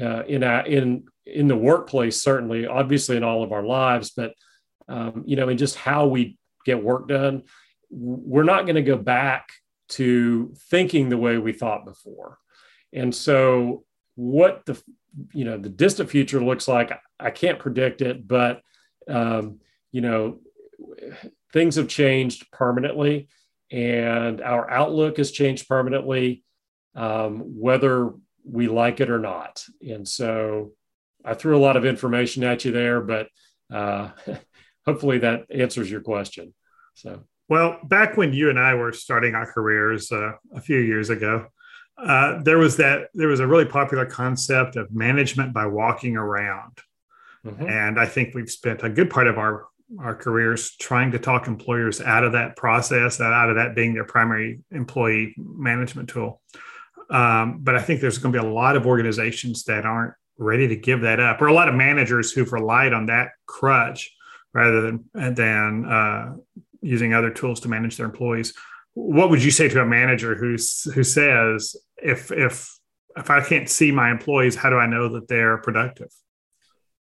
uh, 0.00 0.24
in 0.24 0.42
a, 0.42 0.64
in 0.66 1.04
in 1.24 1.48
the 1.48 1.56
workplace 1.56 2.22
certainly 2.22 2.66
obviously 2.66 3.16
in 3.16 3.24
all 3.24 3.42
of 3.42 3.52
our 3.52 3.64
lives 3.64 4.12
but 4.16 4.32
um, 4.88 5.24
you 5.26 5.36
know 5.36 5.48
and 5.48 5.58
just 5.58 5.76
how 5.76 6.06
we 6.06 6.38
get 6.64 6.82
work 6.82 7.08
done 7.08 7.42
we're 7.90 8.42
not 8.42 8.66
going 8.66 8.76
to 8.76 8.82
go 8.82 8.96
back 8.96 9.48
to 9.88 10.52
thinking 10.70 11.08
the 11.08 11.16
way 11.16 11.38
we 11.38 11.52
thought 11.52 11.84
before. 11.84 12.38
And 12.92 13.14
so 13.14 13.84
what 14.14 14.64
the 14.66 14.82
you 15.32 15.44
know 15.44 15.56
the 15.56 15.68
distant 15.68 16.10
future 16.10 16.40
looks 16.42 16.68
like 16.68 16.92
i 17.18 17.30
can't 17.30 17.58
predict 17.58 18.02
it 18.02 18.28
but 18.28 18.60
um, 19.08 19.60
you 19.92 20.02
know 20.02 20.38
things 21.52 21.76
have 21.76 21.88
changed 21.88 22.50
permanently 22.50 23.28
and 23.70 24.40
our 24.40 24.70
outlook 24.70 25.16
has 25.16 25.30
changed 25.30 25.68
permanently 25.68 26.44
um, 26.94 27.40
whether 27.58 28.12
we 28.44 28.68
like 28.68 29.00
it 29.00 29.10
or 29.10 29.18
not. 29.18 29.62
And 29.80 30.06
so 30.06 30.72
i 31.24 31.34
threw 31.34 31.56
a 31.56 31.64
lot 31.66 31.76
of 31.76 31.84
information 31.84 32.44
at 32.44 32.64
you 32.64 32.72
there 32.72 33.00
but 33.00 33.28
uh, 33.72 34.10
hopefully 34.86 35.18
that 35.18 35.44
answers 35.50 35.90
your 35.90 36.00
question 36.00 36.54
so 36.94 37.24
well, 37.48 37.78
back 37.84 38.16
when 38.16 38.32
you 38.32 38.50
and 38.50 38.58
I 38.58 38.74
were 38.74 38.92
starting 38.92 39.34
our 39.34 39.50
careers 39.50 40.10
uh, 40.10 40.32
a 40.54 40.60
few 40.60 40.78
years 40.78 41.10
ago, 41.10 41.46
uh, 41.96 42.42
there 42.42 42.58
was 42.58 42.76
that 42.76 43.08
there 43.14 43.28
was 43.28 43.40
a 43.40 43.46
really 43.46 43.64
popular 43.64 44.04
concept 44.04 44.76
of 44.76 44.92
management 44.92 45.54
by 45.54 45.66
walking 45.66 46.16
around, 46.16 46.78
mm-hmm. 47.44 47.66
and 47.66 47.98
I 47.98 48.06
think 48.06 48.34
we've 48.34 48.50
spent 48.50 48.82
a 48.82 48.90
good 48.90 49.08
part 49.10 49.28
of 49.28 49.38
our 49.38 49.66
our 50.00 50.14
careers 50.16 50.76
trying 50.76 51.12
to 51.12 51.18
talk 51.18 51.46
employers 51.46 52.00
out 52.00 52.24
of 52.24 52.32
that 52.32 52.56
process, 52.56 53.20
out 53.20 53.48
of 53.48 53.56
that 53.56 53.76
being 53.76 53.94
their 53.94 54.04
primary 54.04 54.60
employee 54.72 55.32
management 55.38 56.08
tool. 56.08 56.42
Um, 57.08 57.60
but 57.62 57.76
I 57.76 57.80
think 57.80 58.00
there's 58.00 58.18
going 58.18 58.32
to 58.32 58.42
be 58.42 58.46
a 58.46 58.50
lot 58.50 58.74
of 58.74 58.84
organizations 58.84 59.62
that 59.64 59.86
aren't 59.86 60.14
ready 60.38 60.66
to 60.68 60.76
give 60.76 61.02
that 61.02 61.20
up, 61.20 61.40
or 61.40 61.46
a 61.46 61.54
lot 61.54 61.68
of 61.68 61.74
managers 61.76 62.32
who've 62.32 62.52
relied 62.52 62.92
on 62.92 63.06
that 63.06 63.30
crutch 63.46 64.15
rather 64.56 64.80
than 64.80 65.04
than 65.34 65.84
uh, 65.84 66.34
using 66.80 67.12
other 67.12 67.30
tools 67.30 67.60
to 67.60 67.68
manage 67.68 67.98
their 67.98 68.06
employees. 68.06 68.54
What 68.94 69.28
would 69.28 69.44
you 69.44 69.50
say 69.50 69.68
to 69.68 69.82
a 69.82 69.86
manager 69.86 70.34
who's 70.34 70.84
who 70.94 71.04
says 71.04 71.76
if 71.98 72.32
if 72.32 72.74
if 73.16 73.30
I 73.30 73.42
can't 73.42 73.68
see 73.68 73.92
my 73.92 74.10
employees, 74.10 74.56
how 74.56 74.70
do 74.70 74.76
I 74.76 74.86
know 74.86 75.08
that 75.10 75.28
they're 75.28 75.58
productive? 75.58 76.08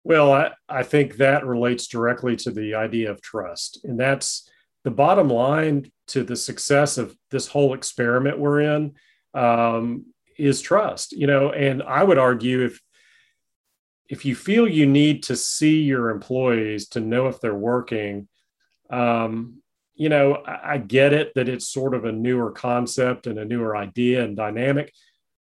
Well, 0.04 0.32
I, 0.32 0.50
I 0.68 0.82
think 0.82 1.16
that 1.16 1.46
relates 1.46 1.86
directly 1.86 2.34
to 2.36 2.50
the 2.50 2.74
idea 2.74 3.10
of 3.10 3.20
trust. 3.20 3.84
And 3.84 3.98
that's 3.98 4.48
the 4.82 4.90
bottom 4.90 5.28
line 5.28 5.92
to 6.08 6.24
the 6.24 6.34
success 6.34 6.98
of 6.98 7.16
this 7.30 7.46
whole 7.46 7.72
experiment 7.72 8.38
we're 8.38 8.62
in 8.62 8.94
um, 9.34 10.06
is 10.36 10.60
trust. 10.60 11.12
You 11.12 11.28
know, 11.28 11.52
and 11.52 11.82
I 11.82 12.02
would 12.02 12.18
argue 12.18 12.64
if 12.64 12.80
if 14.12 14.26
you 14.26 14.34
feel 14.34 14.68
you 14.68 14.84
need 14.84 15.22
to 15.22 15.34
see 15.34 15.80
your 15.80 16.10
employees 16.10 16.86
to 16.86 17.00
know 17.00 17.28
if 17.28 17.40
they're 17.40 17.54
working, 17.54 18.28
um, 18.90 19.62
you 19.94 20.10
know, 20.10 20.34
I, 20.34 20.74
I 20.74 20.78
get 20.78 21.14
it 21.14 21.32
that 21.34 21.48
it's 21.48 21.66
sort 21.66 21.94
of 21.94 22.04
a 22.04 22.12
newer 22.12 22.50
concept 22.50 23.26
and 23.26 23.38
a 23.38 23.44
newer 23.46 23.74
idea 23.74 24.22
and 24.22 24.36
dynamic, 24.36 24.92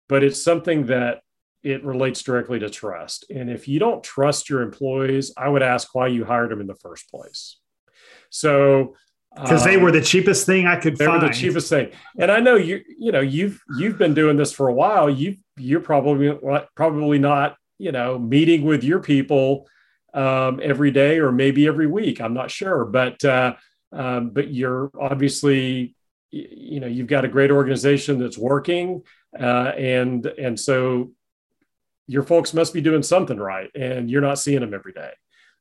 but 0.07 0.23
it's 0.23 0.43
something 0.43 0.85
that 0.87 1.23
it 1.63 1.83
relates 1.83 2.23
directly 2.23 2.59
to 2.59 2.69
trust. 2.69 3.25
And 3.31 3.49
if 3.49 3.69
you 3.69 3.79
don't 3.79 4.05
trust 4.05 4.51
your 4.51 4.61
employees, 4.61 5.33
I 5.35 5.49
would 5.49 5.63
ask 5.63 5.95
why 5.95 6.09
you 6.09 6.27
hired 6.27 6.51
them 6.51 6.61
in 6.61 6.67
the 6.67 6.75
first 6.75 7.11
place. 7.11 7.57
So 8.29 8.97
because 9.35 9.63
um, 9.63 9.71
they 9.71 9.77
were 9.79 9.93
the 9.93 10.03
cheapest 10.03 10.45
thing 10.45 10.67
I 10.67 10.77
could 10.77 10.99
they 10.99 11.07
find. 11.07 11.23
were 11.23 11.29
the 11.29 11.35
cheapest 11.35 11.71
thing. 11.71 11.93
And 12.19 12.31
I 12.31 12.41
know 12.41 12.57
you, 12.57 12.83
you 12.99 13.13
know, 13.13 13.21
you've 13.21 13.63
you've 13.79 13.97
been 13.97 14.13
doing 14.13 14.37
this 14.37 14.53
for 14.53 14.69
a 14.69 14.75
while. 14.75 15.09
You 15.09 15.37
you're 15.57 15.81
probably 15.81 16.37
probably 16.75 17.19
not, 17.19 17.57
you 17.79 17.93
know, 17.93 18.19
meeting 18.19 18.65
with 18.65 18.85
your 18.85 19.01
people 19.01 19.69
um, 20.15 20.61
every 20.63 20.91
day 20.91 21.19
or 21.19 21.33
maybe 21.33 21.67
every 21.67 21.87
week. 21.87 22.21
I'm 22.21 22.35
not 22.35 22.51
sure, 22.51 22.85
but 22.85 23.25
uh, 23.25 23.55
um, 23.93 24.31
but 24.31 24.53
you're 24.53 24.91
obviously 25.01 25.95
you 26.31 26.81
know 26.81 26.87
you've 26.87 27.07
got 27.07 27.25
a 27.25 27.29
great 27.29 27.51
organization 27.51 28.19
that's 28.19 28.37
working 28.37 29.03
uh, 29.39 29.73
and 29.77 30.27
and 30.27 30.59
so 30.59 31.11
your 32.07 32.23
folks 32.23 32.53
must 32.53 32.75
be 32.75 32.81
doing 32.81 33.03
something 33.03 33.39
right 33.39 33.71
and 33.75 34.11
you're 34.11 34.21
not 34.21 34.39
seeing 34.39 34.61
them 34.61 34.75
every 34.75 34.93
day 34.93 35.11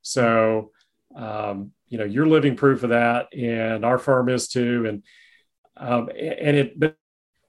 so 0.02 0.72
um, 1.16 1.72
you 1.88 1.98
know 1.98 2.04
you're 2.04 2.28
living 2.28 2.56
proof 2.56 2.84
of 2.84 2.90
that 2.90 3.34
and 3.34 3.86
our 3.86 3.98
firm 3.98 4.28
is 4.28 4.50
too 4.50 4.86
and 4.88 5.04
um, 5.78 6.10
and 6.10 6.58
it 6.58 6.80
but 6.80 6.98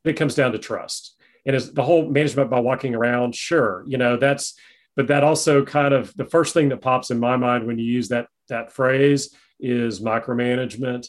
it 0.04 0.14
comes 0.14 0.34
down 0.34 0.52
to 0.52 0.58
trust 0.58 1.17
and 1.49 1.57
as 1.57 1.73
the 1.73 1.83
whole 1.83 2.09
management 2.09 2.49
by 2.49 2.61
walking 2.61 2.95
around 2.95 3.35
sure 3.35 3.83
you 3.88 3.99
know 3.99 4.17
that's 4.17 4.55
but 4.99 5.07
that 5.07 5.23
also 5.23 5.64
kind 5.64 5.95
of 5.95 6.12
the 6.17 6.25
first 6.25 6.55
thing 6.55 6.69
that 6.69 6.81
pops 6.81 7.11
in 7.11 7.21
my 7.21 7.37
mind 7.37 7.67
when 7.67 7.78
you 7.78 7.85
use 7.85 8.09
that 8.09 8.26
that 8.49 8.73
phrase 8.73 9.35
is 9.61 10.00
micromanagement. 10.00 11.09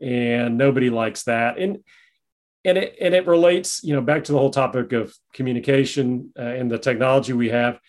And 0.00 0.58
nobody 0.58 0.90
likes 0.90 1.24
that. 1.24 1.58
And 1.58 1.78
and 2.66 2.76
it 2.76 2.96
and 3.00 3.14
it 3.14 3.26
relates 3.26 3.82
you 3.82 3.94
know 3.94 4.02
back 4.02 4.24
to 4.24 4.32
the 4.32 4.38
whole 4.38 4.50
topic 4.50 4.92
of 4.92 5.14
communication 5.32 6.30
uh, 6.38 6.42
and 6.42 6.70
the 6.70 6.76
technology 6.76 7.32
we 7.32 7.48
have 7.48 7.80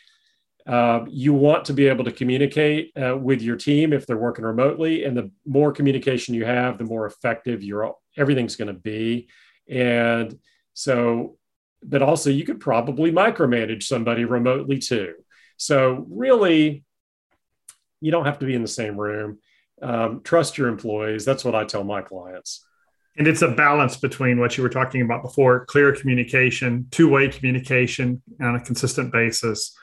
uh, 0.65 1.03
you 1.09 1.33
want 1.33 1.65
to 1.65 1.73
be 1.73 1.87
able 1.87 2.05
to 2.05 2.11
communicate 2.11 2.91
uh, 2.95 3.17
with 3.17 3.41
your 3.41 3.57
team 3.57 3.91
if 3.91 4.05
they're 4.07 4.17
working 4.17 4.45
remotely. 4.45 5.03
And 5.03 5.17
the 5.17 5.31
more 5.45 5.73
communication 5.73 6.33
you 6.33 6.45
have 6.45 6.77
the 6.77 6.85
more 6.85 7.05
effective 7.05 7.61
your 7.61 7.95
everything's 8.15 8.55
going 8.55 8.73
to 8.73 8.79
be. 8.79 9.27
And 9.69 10.39
so 10.73 11.35
but 11.83 12.01
also 12.01 12.29
you 12.29 12.45
could 12.45 12.59
probably 12.59 13.11
micromanage 13.11 13.83
somebody 13.83 14.25
remotely 14.25 14.77
too 14.77 15.13
so 15.57 16.05
really 16.09 16.83
you 17.99 18.11
don't 18.11 18.25
have 18.25 18.39
to 18.39 18.45
be 18.45 18.55
in 18.55 18.61
the 18.61 18.67
same 18.67 18.99
room 18.99 19.37
um, 19.81 20.21
trust 20.23 20.57
your 20.57 20.67
employees. 20.67 21.25
That's 21.25 21.43
what 21.43 21.55
I 21.55 21.65
tell 21.65 21.83
my 21.83 22.01
clients. 22.01 22.65
And 23.17 23.27
it's 23.27 23.41
a 23.41 23.49
balance 23.49 23.97
between 23.97 24.39
what 24.39 24.55
you 24.55 24.63
were 24.63 24.69
talking 24.69 25.01
about 25.01 25.21
before 25.21 25.65
clear 25.65 25.93
communication, 25.93 26.87
two 26.91 27.09
way 27.09 27.27
communication 27.27 28.21
on 28.39 28.55
a 28.55 28.59
consistent 28.61 29.11
basis, 29.11 29.75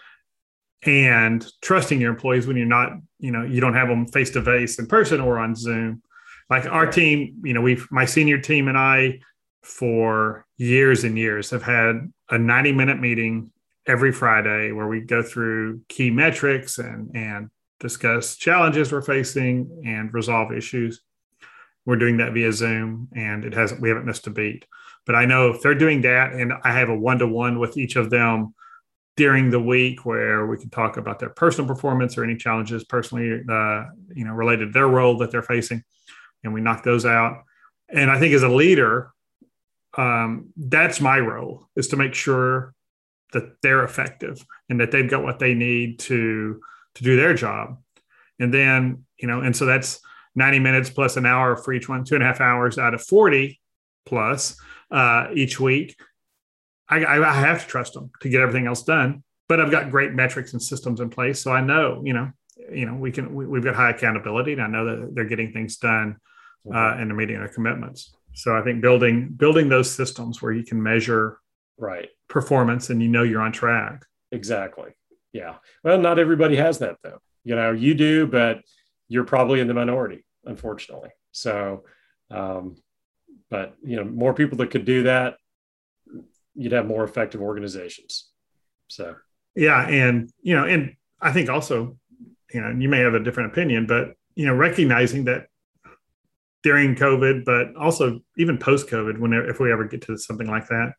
and 0.85 1.47
trusting 1.61 2.01
your 2.01 2.11
employees 2.11 2.47
when 2.47 2.57
you're 2.57 2.67
not, 2.67 2.93
you 3.19 3.31
know, 3.31 3.45
you 3.45 3.61
don't 3.61 3.75
have 3.75 3.89
them 3.89 4.07
face 4.07 4.31
to 4.31 4.43
face 4.43 4.79
in 4.79 4.87
person 4.87 5.21
or 5.21 5.39
on 5.39 5.55
Zoom. 5.55 6.03
Like 6.49 6.67
our 6.67 6.87
team, 6.91 7.43
you 7.45 7.53
know, 7.53 7.61
we've, 7.61 7.87
my 7.91 8.07
senior 8.07 8.39
team 8.39 8.69
and 8.69 8.79
I, 8.79 9.21
for 9.63 10.47
years 10.59 11.05
and 11.05 11.17
years, 11.17 11.51
have 11.51 11.63
had 11.63 12.13
a 12.29 12.39
90 12.39 12.73
minute 12.73 13.01
meeting 13.01 13.51
every 13.87 14.13
Friday 14.13 14.73
where 14.73 14.87
we 14.87 15.01
go 15.01 15.23
through 15.23 15.81
key 15.89 16.11
metrics 16.11 16.79
and, 16.79 17.11
and 17.17 17.49
discuss 17.81 18.37
challenges 18.37 18.93
we're 18.93 19.01
facing 19.01 19.83
and 19.87 20.13
resolve 20.13 20.53
issues. 20.53 21.01
We're 21.87 21.97
doing 21.97 22.19
that 22.19 22.35
via 22.35 22.53
Zoom, 22.53 23.09
and 23.17 23.45
it 23.45 23.55
hasn't 23.55 23.81
we 23.81 23.89
haven't 23.89 24.05
missed 24.05 24.27
a 24.27 24.31
beat. 24.31 24.67
But 25.07 25.15
I 25.15 25.25
know 25.25 25.49
if 25.49 25.63
they're 25.63 25.75
doing 25.75 26.03
that, 26.03 26.35
and 26.35 26.53
I 26.63 26.73
have 26.73 26.91
a 26.91 26.97
one 26.97 27.19
to 27.21 27.27
one 27.27 27.59
with 27.59 27.79
each 27.79 27.97
of 27.97 28.11
them 28.11 28.55
during 29.17 29.49
the 29.51 29.61
week 29.61 30.05
where 30.05 30.47
we 30.47 30.59
can 30.59 30.69
talk 30.69 30.99
about 30.99 31.19
their 31.19 31.31
personal 31.31 31.67
performance 31.67 32.19
or 32.19 32.25
any 32.25 32.37
challenges 32.37 32.85
personally, 32.85 33.43
uh, 33.49 33.85
you 34.15 34.25
know, 34.25 34.33
related 34.33 34.67
to 34.67 34.73
their 34.73 34.87
role 34.87 35.17
that 35.19 35.31
they're 35.31 35.43
facing, 35.43 35.83
and 36.45 36.53
we 36.53 36.61
knock 36.61 36.83
those 36.83 37.07
out. 37.07 37.43
And 37.89 38.11
I 38.11 38.19
think 38.19 38.35
as 38.35 38.43
a 38.43 38.49
leader, 38.49 39.13
um, 39.99 40.51
that's 40.57 41.01
my 41.01 41.19
role 41.19 41.69
is 41.77 41.89
to 41.89 41.97
make 41.97 42.15
sure 42.15 42.73
that 43.33 43.61
they're 43.61 43.83
effective 43.83 44.47
and 44.71 44.81
that 44.81 44.93
they've 44.93 45.11
got 45.11 45.25
what 45.25 45.41
they 45.41 45.55
need 45.55 45.99
to 45.99 46.61
to 46.95 47.05
do 47.05 47.17
their 47.17 47.35
job. 47.35 47.79
And 48.39 48.55
then, 48.55 49.05
you 49.19 49.29
know, 49.29 49.41
and 49.41 49.55
so 49.55 49.67
that's 49.67 50.01
90 50.37 50.61
minutes 50.61 50.89
plus 50.89 51.17
an 51.17 51.27
hour 51.27 51.57
for 51.57 51.73
each 51.73 51.89
one, 51.89 52.05
two 52.05 52.15
and 52.15 52.23
a 52.23 52.27
half 52.27 52.41
hours 52.41 52.79
out 52.79 52.95
of 52.95 53.03
40 53.03 53.61
plus 54.07 54.57
uh, 54.91 55.27
each 55.35 55.59
week. 55.59 55.97
I, 56.89 57.05
I 57.05 57.33
have 57.33 57.63
to 57.63 57.69
trust 57.69 57.95
them 57.95 58.11
to 58.21 58.29
get 58.29 58.41
everything 58.41 58.67
else 58.67 58.83
done, 58.83 59.23
but 59.49 59.61
I've 59.61 59.71
got 59.71 59.91
great 59.91 60.15
metrics 60.15 60.53
and 60.53 60.63
systems 60.63 61.01
in 61.01 61.11
place. 61.11 61.43
So 61.43 61.53
I 61.53 61.61
know, 61.61 62.03
you 62.05 62.15
know, 62.15 62.31
you 62.73 62.87
know, 62.87 62.95
we 62.95 63.13
can, 63.13 63.35
we, 63.35 63.59
have 63.59 63.65
got 63.65 63.75
high 63.75 63.91
accountability 63.91 64.53
and 64.53 64.63
I 64.63 64.69
know 64.69 64.85
that 64.85 65.15
they're 65.15 65.25
getting 65.25 65.53
things 65.53 65.77
done 65.77 66.17
uh, 66.73 66.95
and 66.97 67.11
they're 67.11 67.17
meeting 67.17 67.39
their 67.39 67.49
commitments. 67.49 68.15
So 68.39 68.57
I 68.57 68.63
think 68.63 68.81
building, 68.81 69.31
building 69.37 69.69
those 69.69 69.91
systems 69.91 70.41
where 70.41 70.53
you 70.53 70.63
can 70.63 70.81
measure 70.81 71.41
right 71.77 72.09
performance 72.29 72.89
and 72.89 73.03
you 73.03 73.09
know 73.09 73.25
you're 73.25 73.41
on 73.41 73.51
track. 73.51 74.05
Exactly. 74.31 74.93
Yeah. 75.33 75.57
Well, 75.83 75.99
not 75.99 76.21
everybody 76.21 76.55
has 76.55 76.79
that 76.79 76.99
though. 77.03 77.19
You 77.43 77.57
know, 77.57 77.73
you 77.73 77.95
do, 77.95 78.29
but 78.29 78.61
you're 79.09 79.25
probably 79.25 79.59
in 79.59 79.67
the 79.67 79.75
minority, 79.75 80.25
unfortunately. 80.45 81.11
So, 81.33 81.83
um, 82.31 82.77
but 83.51 83.75
you 83.83 83.97
know, 83.97 84.05
more 84.05 84.35
people 84.35 84.59
that 84.59 84.71
could 84.71 84.85
do 84.85 85.03
that, 85.03 85.35
you'd 86.55 86.73
have 86.73 86.87
more 86.87 87.03
effective 87.03 87.41
organizations. 87.41 88.29
So, 88.87 89.17
yeah, 89.57 89.85
and 89.89 90.31
you 90.43 90.55
know, 90.55 90.65
and 90.65 90.95
I 91.21 91.33
think 91.33 91.51
also, 91.51 91.97
you 92.55 92.61
know, 92.61 92.71
you 92.71 92.89
may 92.89 93.01
have 93.01 93.15
a 93.15 93.21
different 93.21 93.51
opinion, 93.51 93.87
but 93.87 94.13
you 94.37 94.47
know, 94.47 94.55
recognizing 94.55 95.25
that 95.25 95.49
during 96.63 96.95
COVID, 96.95 97.45
but 97.45 97.75
also 97.77 98.21
even 98.37 98.59
post 98.59 98.89
COVID, 98.89 99.19
whenever 99.19 99.49
if 99.49 99.61
we 99.61 99.73
ever 99.73 99.85
get 99.85 100.03
to 100.03 100.17
something 100.17 100.49
like 100.49 100.69
that, 100.69 100.93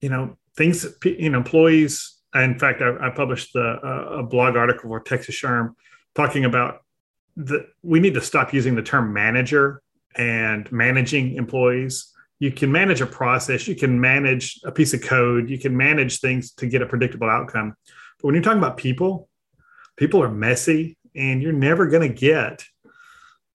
you 0.00 0.08
know, 0.08 0.36
things, 0.56 0.86
you 1.04 1.30
know, 1.30 1.38
employees. 1.38 2.20
In 2.34 2.58
fact, 2.58 2.82
I, 2.82 3.06
I 3.06 3.10
published 3.10 3.52
the, 3.52 3.78
uh, 3.82 4.18
a 4.18 4.22
blog 4.22 4.56
article 4.56 4.90
for 4.90 5.00
Texas 5.00 5.36
SHRM 5.36 5.74
talking 6.14 6.44
about 6.44 6.80
that 7.36 7.66
we 7.82 8.00
need 8.00 8.14
to 8.14 8.20
stop 8.20 8.52
using 8.52 8.74
the 8.74 8.82
term 8.82 9.12
manager 9.12 9.82
and 10.16 10.70
managing 10.70 11.36
employees. 11.36 12.12
You 12.38 12.52
can 12.52 12.70
manage 12.70 13.00
a 13.00 13.06
process, 13.06 13.66
you 13.66 13.74
can 13.74 14.00
manage 14.00 14.60
a 14.64 14.72
piece 14.72 14.92
of 14.92 15.02
code, 15.02 15.48
you 15.48 15.58
can 15.58 15.76
manage 15.76 16.20
things 16.20 16.52
to 16.52 16.66
get 16.66 16.82
a 16.82 16.86
predictable 16.86 17.28
outcome. 17.28 17.74
But 18.18 18.26
when 18.26 18.34
you're 18.34 18.44
talking 18.44 18.58
about 18.58 18.76
people, 18.76 19.28
people 19.96 20.22
are 20.22 20.30
messy 20.30 20.98
and 21.14 21.42
you're 21.42 21.52
never 21.52 21.86
going 21.86 22.08
to 22.08 22.14
get 22.14 22.64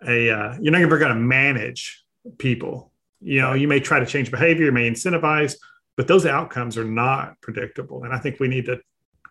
a, 0.08 0.29
uh, 0.29 0.58
you're 0.62 0.72
never 0.72 0.98
going 0.98 1.13
to 1.13 1.20
manage 1.20 2.03
people. 2.38 2.91
You 3.22 3.41
know, 3.41 3.53
you 3.53 3.68
may 3.68 3.79
try 3.79 4.00
to 4.00 4.06
change 4.06 4.32
behavior, 4.32 4.65
you 4.65 4.72
may 4.72 4.89
incentivize, 4.89 5.56
but 5.98 6.08
those 6.08 6.25
outcomes 6.25 6.77
are 6.77 6.86
not 6.86 7.39
predictable. 7.41 8.03
And 8.03 8.13
I 8.13 8.20
think 8.20 8.39
we 8.39 8.48
need 8.48 8.65
to 8.65 8.79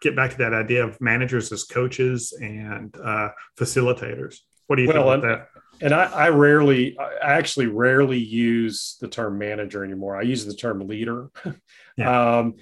get 0.00 0.14
back 0.14 0.30
to 0.32 0.38
that 0.38 0.54
idea 0.54 0.84
of 0.84 1.00
managers 1.00 1.50
as 1.52 1.64
coaches 1.64 2.32
and 2.40 2.94
uh, 3.02 3.30
facilitators. 3.58 4.36
What 4.66 4.76
do 4.76 4.82
you 4.82 4.88
well, 4.88 5.10
think 5.10 5.24
about 5.24 5.30
and, 5.30 5.40
that? 5.40 5.48
And 5.80 5.94
I, 5.94 6.04
I, 6.04 6.28
rarely, 6.28 6.98
I 6.98 7.32
actually 7.32 7.66
rarely 7.66 8.18
use 8.18 8.96
the 9.00 9.08
term 9.08 9.38
manager 9.38 9.84
anymore. 9.84 10.16
I 10.16 10.22
use 10.22 10.44
the 10.44 10.54
term 10.54 10.86
leader. 10.86 11.30
Yeah. 11.96 12.38
um, 12.38 12.54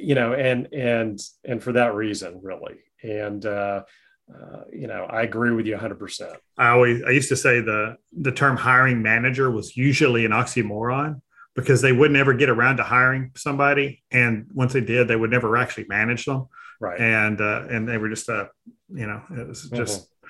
you 0.00 0.16
know, 0.16 0.32
and 0.32 0.72
and 0.72 1.20
and 1.44 1.62
for 1.62 1.72
that 1.72 1.94
reason, 1.94 2.40
really. 2.42 2.80
And 3.02 3.44
uh, 3.44 3.84
uh, 4.34 4.62
you 4.72 4.86
know, 4.86 5.04
I 5.04 5.22
agree 5.22 5.52
with 5.52 5.66
you 5.66 5.72
100. 5.72 5.98
percent 5.98 6.36
I 6.56 6.68
always, 6.68 7.02
I 7.02 7.10
used 7.10 7.28
to 7.28 7.36
say 7.36 7.60
the 7.60 7.96
the 8.12 8.32
term 8.32 8.56
hiring 8.56 9.02
manager 9.02 9.50
was 9.50 9.76
usually 9.76 10.24
an 10.24 10.32
oxymoron 10.32 11.20
because 11.54 11.82
they 11.82 11.92
would 11.92 12.10
never 12.10 12.32
get 12.32 12.48
around 12.48 12.78
to 12.78 12.82
hiring 12.82 13.32
somebody, 13.36 14.02
and 14.10 14.46
once 14.54 14.72
they 14.72 14.80
did, 14.80 15.08
they 15.08 15.16
would 15.16 15.30
never 15.30 15.56
actually 15.56 15.86
manage 15.88 16.24
them 16.24 16.48
right 16.82 17.00
and 17.00 17.40
uh, 17.40 17.64
and 17.70 17.88
they 17.88 17.96
were 17.96 18.10
just 18.10 18.28
uh 18.28 18.46
you 18.92 19.06
know 19.06 19.22
it 19.30 19.48
was 19.48 19.70
just 19.70 20.00
mm-hmm. 20.00 20.28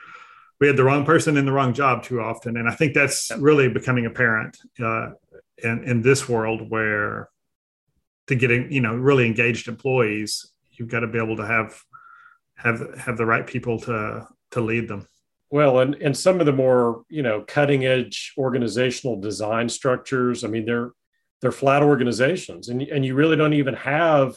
we 0.61 0.67
had 0.69 0.77
the 0.77 0.85
wrong 0.85 1.05
person 1.05 1.37
in 1.37 1.47
the 1.47 1.53
wrong 1.53 1.73
job 1.73 2.05
too 2.05 2.21
often 2.21 2.57
and 2.57 2.69
i 2.69 2.75
think 2.75 2.95
that's 2.95 3.31
yep. 3.31 3.39
really 3.41 3.69
becoming 3.69 4.07
apparent 4.07 4.57
uh 4.85 5.11
in 5.65 5.83
in 5.85 6.03
this 6.03 6.29
world 6.29 6.71
where 6.71 7.29
to 8.29 8.35
get 8.35 8.51
you 8.71 8.81
know 8.81 8.95
really 8.95 9.27
engaged 9.27 9.67
employees 9.67 10.53
you've 10.73 10.91
got 10.91 11.01
to 11.01 11.09
be 11.09 11.19
able 11.19 11.37
to 11.37 11.47
have 11.47 11.81
have 12.63 12.99
have 12.99 13.17
the 13.17 13.27
right 13.27 13.47
people 13.47 13.79
to 13.79 14.27
to 14.51 14.61
lead 14.61 14.89
them 14.89 15.07
well 15.51 15.81
and 15.81 15.95
and 15.97 16.17
some 16.17 16.41
of 16.41 16.47
the 16.47 16.53
more 16.53 17.05
you 17.09 17.23
know 17.23 17.45
cutting 17.47 17.85
edge 17.85 18.33
organizational 18.39 19.21
design 19.21 19.69
structures 19.69 20.45
i 20.45 20.49
mean 20.49 20.65
they're 20.65 20.91
they're 21.41 21.53
flat 21.53 21.83
organizations 21.83 22.69
and, 22.69 22.83
and 22.83 23.05
you 23.05 23.15
really 23.15 23.37
don't 23.37 23.55
even 23.55 23.75
have 23.75 24.37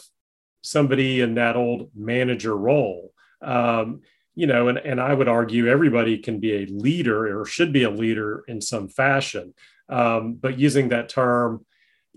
somebody 0.66 1.20
in 1.20 1.36
that 1.36 1.56
old 1.56 1.90
manager 1.94 2.56
role. 2.56 3.12
Um, 3.40 4.00
you 4.34 4.46
know, 4.46 4.68
and, 4.68 4.78
and 4.78 5.00
I 5.00 5.14
would 5.14 5.28
argue 5.28 5.68
everybody 5.68 6.18
can 6.18 6.40
be 6.40 6.52
a 6.52 6.66
leader 6.66 7.40
or 7.40 7.46
should 7.46 7.72
be 7.72 7.84
a 7.84 7.90
leader 7.90 8.44
in 8.48 8.60
some 8.60 8.88
fashion. 8.88 9.54
Um, 9.88 10.34
but 10.34 10.58
using 10.58 10.88
that 10.88 11.08
term, 11.08 11.64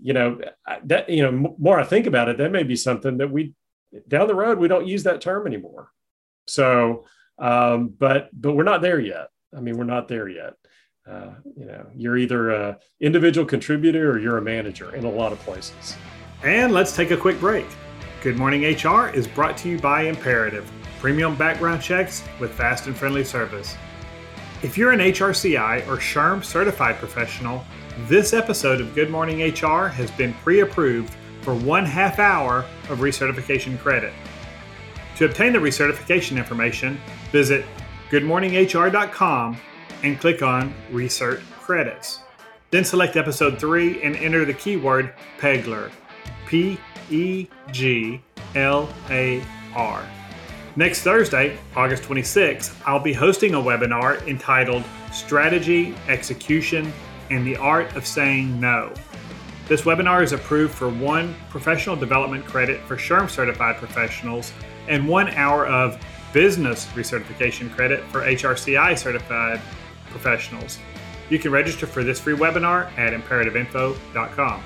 you 0.02 0.12
know, 0.12 0.40
that, 0.84 1.08
you 1.08 1.22
know, 1.22 1.54
more 1.58 1.78
I 1.78 1.84
think 1.84 2.06
about 2.06 2.28
it, 2.28 2.38
that 2.38 2.50
may 2.50 2.64
be 2.64 2.76
something 2.76 3.18
that 3.18 3.30
we 3.30 3.54
down 4.06 4.26
the 4.26 4.34
road, 4.34 4.58
we 4.58 4.68
don't 4.68 4.86
use 4.86 5.04
that 5.04 5.20
term 5.20 5.46
anymore. 5.46 5.90
So, 6.50 7.04
um, 7.38 7.94
but, 7.98 8.28
but 8.32 8.54
we're 8.54 8.64
not 8.64 8.82
there 8.82 9.00
yet. 9.00 9.28
I 9.56 9.60
mean, 9.60 9.76
we're 9.76 9.84
not 9.84 10.08
there 10.08 10.28
yet. 10.28 10.54
Uh, 11.08 11.30
you 11.56 11.64
know, 11.64 11.86
you're 11.96 12.16
either 12.16 12.50
a 12.50 12.78
individual 13.00 13.46
contributor 13.46 14.10
or 14.10 14.18
you're 14.18 14.38
a 14.38 14.42
manager 14.42 14.94
in 14.94 15.04
a 15.04 15.10
lot 15.10 15.32
of 15.32 15.38
places. 15.40 15.96
And 16.44 16.72
let's 16.72 16.94
take 16.94 17.10
a 17.10 17.16
quick 17.16 17.40
break. 17.40 17.66
Good 18.22 18.36
Morning 18.36 18.62
HR 18.62 19.08
is 19.08 19.26
brought 19.26 19.56
to 19.58 19.68
you 19.68 19.78
by 19.78 20.02
Imperative, 20.02 20.70
premium 21.00 21.36
background 21.36 21.82
checks 21.82 22.22
with 22.38 22.52
fast 22.52 22.86
and 22.86 22.96
friendly 22.96 23.24
service. 23.24 23.74
If 24.62 24.76
you're 24.76 24.92
an 24.92 25.00
HRCI 25.00 25.88
or 25.88 25.96
SHRM 25.96 26.44
certified 26.44 26.96
professional, 26.96 27.64
this 28.06 28.34
episode 28.34 28.80
of 28.80 28.94
Good 28.94 29.10
Morning 29.10 29.40
HR 29.40 29.88
has 29.88 30.10
been 30.10 30.34
pre 30.34 30.60
approved 30.60 31.14
for 31.40 31.54
one 31.54 31.86
half 31.86 32.18
hour 32.18 32.66
of 32.90 32.98
recertification 32.98 33.78
credit. 33.78 34.12
To 35.20 35.26
obtain 35.26 35.52
the 35.52 35.58
recertification 35.58 36.38
information, 36.38 36.98
visit 37.30 37.66
goodmorninghr.com 38.08 39.58
and 40.02 40.18
click 40.18 40.40
on 40.40 40.72
Recert 40.90 41.42
Credits. 41.60 42.20
Then 42.70 42.86
select 42.86 43.18
episode 43.18 43.58
3 43.58 44.02
and 44.02 44.16
enter 44.16 44.46
the 44.46 44.54
keyword 44.54 45.12
PEGLAR. 45.38 45.90
P 46.46 46.78
E 47.10 47.48
G 47.70 48.22
L 48.54 48.88
A 49.10 49.44
R. 49.74 50.02
Next 50.74 51.02
Thursday, 51.02 51.58
August 51.76 52.02
26th, 52.04 52.74
I'll 52.86 52.98
be 52.98 53.12
hosting 53.12 53.54
a 53.54 53.60
webinar 53.60 54.26
entitled 54.26 54.84
Strategy, 55.12 55.94
Execution, 56.08 56.90
and 57.28 57.46
the 57.46 57.58
Art 57.58 57.94
of 57.94 58.06
Saying 58.06 58.58
No. 58.58 58.90
This 59.68 59.82
webinar 59.82 60.22
is 60.22 60.32
approved 60.32 60.72
for 60.72 60.88
one 60.88 61.34
professional 61.50 61.94
development 61.94 62.46
credit 62.46 62.80
for 62.84 62.96
SHRM 62.96 63.28
certified 63.28 63.76
professionals 63.76 64.54
and 64.90 65.08
one 65.08 65.30
hour 65.30 65.66
of 65.66 65.98
business 66.34 66.84
recertification 66.88 67.74
credit 67.74 68.04
for 68.08 68.20
HRCI 68.20 68.98
certified 68.98 69.62
professionals. 70.10 70.78
You 71.30 71.38
can 71.38 71.52
register 71.52 71.86
for 71.86 72.04
this 72.04 72.20
free 72.20 72.36
webinar 72.36 72.90
at 72.98 73.12
imperativeinfo.com. 73.12 74.62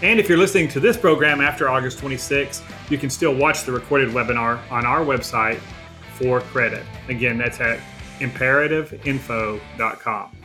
And 0.00 0.20
if 0.20 0.28
you're 0.28 0.38
listening 0.38 0.68
to 0.68 0.78
this 0.78 0.96
program 0.96 1.40
after 1.40 1.68
August 1.68 1.98
26th, 1.98 2.62
you 2.88 2.98
can 2.98 3.10
still 3.10 3.34
watch 3.34 3.64
the 3.64 3.72
recorded 3.72 4.10
webinar 4.10 4.60
on 4.70 4.86
our 4.86 5.00
website 5.00 5.58
for 6.14 6.40
credit. 6.40 6.84
Again, 7.08 7.36
that's 7.36 7.58
at 7.60 7.80
imperativeinfo.com. 8.20 10.36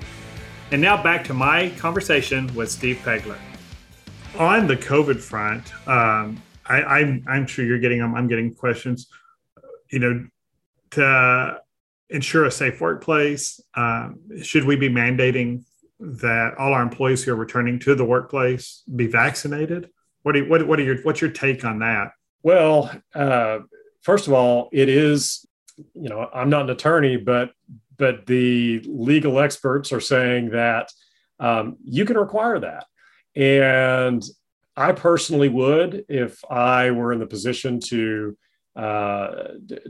And 0.71 0.82
now 0.82 1.04
back 1.04 1.23
to 1.26 1.36
my 1.36 1.69
conversation 1.78 2.52
with 2.56 2.71
Steve 2.71 2.99
Peglar. 3.04 3.38
On 4.39 4.65
the 4.65 4.76
COVID 4.76 5.19
front, 5.19 5.71
um, 5.88 6.41
I, 6.65 6.84
I'm, 6.84 7.26
I'm 7.28 7.47
sure 7.47 7.65
you're 7.65 7.80
getting 7.80 7.99
them. 7.99 8.15
I'm 8.15 8.28
getting 8.28 8.54
questions. 8.54 9.08
You 9.89 9.99
know, 9.99 10.28
to 10.91 11.62
ensure 12.10 12.45
a 12.45 12.52
safe 12.52 12.82
workplace, 12.82 13.60
um, 13.76 14.19
should 14.41 14.65
we 14.65 14.76
be 14.76 14.89
mandating 14.89 15.63
that 15.99 16.56
all 16.58 16.73
our 16.73 16.82
employees 16.82 17.23
who 17.23 17.32
are 17.32 17.36
returning 17.36 17.80
to 17.80 17.95
the 17.95 18.06
workplace 18.06 18.84
be 18.95 19.08
vaccinated? 19.08 19.89
What, 20.23 20.36
you, 20.36 20.49
what, 20.49 20.67
what 20.67 20.80
are 20.80 20.84
your, 20.84 20.97
what's 21.04 21.21
your 21.21 21.32
take 21.32 21.65
on 21.65 21.80
that? 21.80 22.12
Well, 22.43 22.91
uh, 23.15 23.60
first 24.02 24.28
of 24.28 24.34
all, 24.34 24.69
it 24.71 24.89
is, 24.89 25.45
you 25.95 26.10
know, 26.10 26.30
I'm 26.34 26.49
not 26.49 26.63
an 26.63 26.69
attorney, 26.71 27.17
but 27.17 27.52
but 27.97 28.26
the 28.26 28.82
legal 28.86 29.39
experts 29.39 29.93
are 29.93 29.99
saying 29.99 30.49
that 30.49 30.91
um, 31.39 31.78
you 31.86 32.06
can 32.06 32.17
require 32.17 32.60
that, 32.60 32.86
and 33.36 34.23
I 34.76 34.92
personally 34.92 35.50
would 35.50 36.06
if 36.10 36.44
I 36.50 36.92
were 36.92 37.14
in 37.14 37.20
the 37.20 37.28
position 37.28 37.80
to 37.82 38.38
uh, 38.76 39.30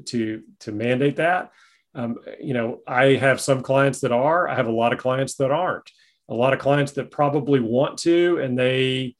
to 0.08 0.44
to 0.60 0.72
mandate 0.72 1.18
that. 1.18 1.52
Um, 1.96 2.18
you 2.42 2.54
know, 2.54 2.80
I 2.88 3.14
have 3.16 3.40
some 3.40 3.62
clients 3.62 4.02
that 4.02 4.12
are. 4.12 4.48
I 4.48 4.56
have 4.56 4.68
a 4.68 4.72
lot 4.72 4.94
of 4.94 5.00
clients 5.00 5.36
that 5.36 5.52
aren't 5.52 5.90
a 6.30 6.34
lot 6.34 6.54
of 6.54 6.60
clients 6.60 6.94
that 6.94 7.12
probably 7.12 7.60
want 7.60 7.98
to 8.00 8.40
and 8.42 8.58
they 8.58 9.16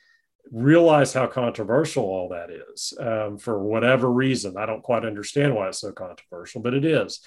realize 0.52 1.14
how 1.14 1.28
controversial 1.28 2.04
all 2.04 2.30
that 2.30 2.50
is 2.50 2.94
um, 3.00 3.38
for 3.38 3.62
whatever 3.64 4.12
reason. 4.12 4.58
I 4.58 4.66
don't 4.66 4.84
quite 4.84 5.06
understand 5.06 5.56
why 5.56 5.70
it's 5.70 5.80
so 5.80 5.92
controversial, 5.92 6.62
but 6.62 6.74
it 6.74 6.86
is. 6.86 7.22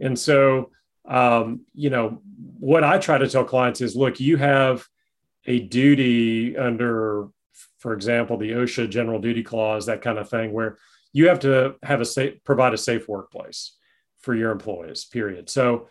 And 0.00 0.18
so, 0.18 0.70
um, 1.06 1.62
you 1.74 1.90
know, 1.90 2.22
what 2.58 2.84
I 2.84 2.98
try 2.98 3.18
to 3.18 3.28
tell 3.28 3.44
clients 3.44 3.80
is 3.80 3.96
look, 3.96 4.20
you 4.20 4.36
have 4.36 4.86
a 5.46 5.60
duty 5.60 6.56
under, 6.56 7.28
for 7.78 7.92
example, 7.92 8.36
the 8.36 8.52
OSHA 8.52 8.90
general 8.90 9.20
duty 9.20 9.42
clause, 9.42 9.86
that 9.86 10.02
kind 10.02 10.18
of 10.18 10.28
thing, 10.28 10.52
where 10.52 10.78
you 11.12 11.28
have 11.28 11.40
to 11.40 11.76
have 11.82 12.00
a 12.00 12.04
safe, 12.04 12.42
provide 12.44 12.74
a 12.74 12.78
safe 12.78 13.08
workplace 13.08 13.76
for 14.20 14.34
your 14.34 14.50
employees, 14.50 15.04
period. 15.04 15.48
So, 15.48 15.88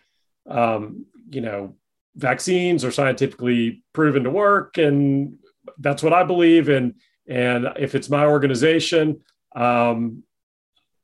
um, 0.47 1.05
you 1.29 1.41
know, 1.41 1.75
vaccines 2.15 2.85
are 2.85 2.91
scientifically 2.91 3.83
proven 3.93 4.23
to 4.23 4.29
work, 4.29 4.77
and 4.77 5.37
that's 5.79 6.03
what 6.03 6.13
I 6.13 6.23
believe. 6.23 6.69
And 6.69 6.95
and 7.27 7.67
if 7.77 7.95
it's 7.95 8.09
my 8.09 8.25
organization, 8.25 9.21
um, 9.55 10.23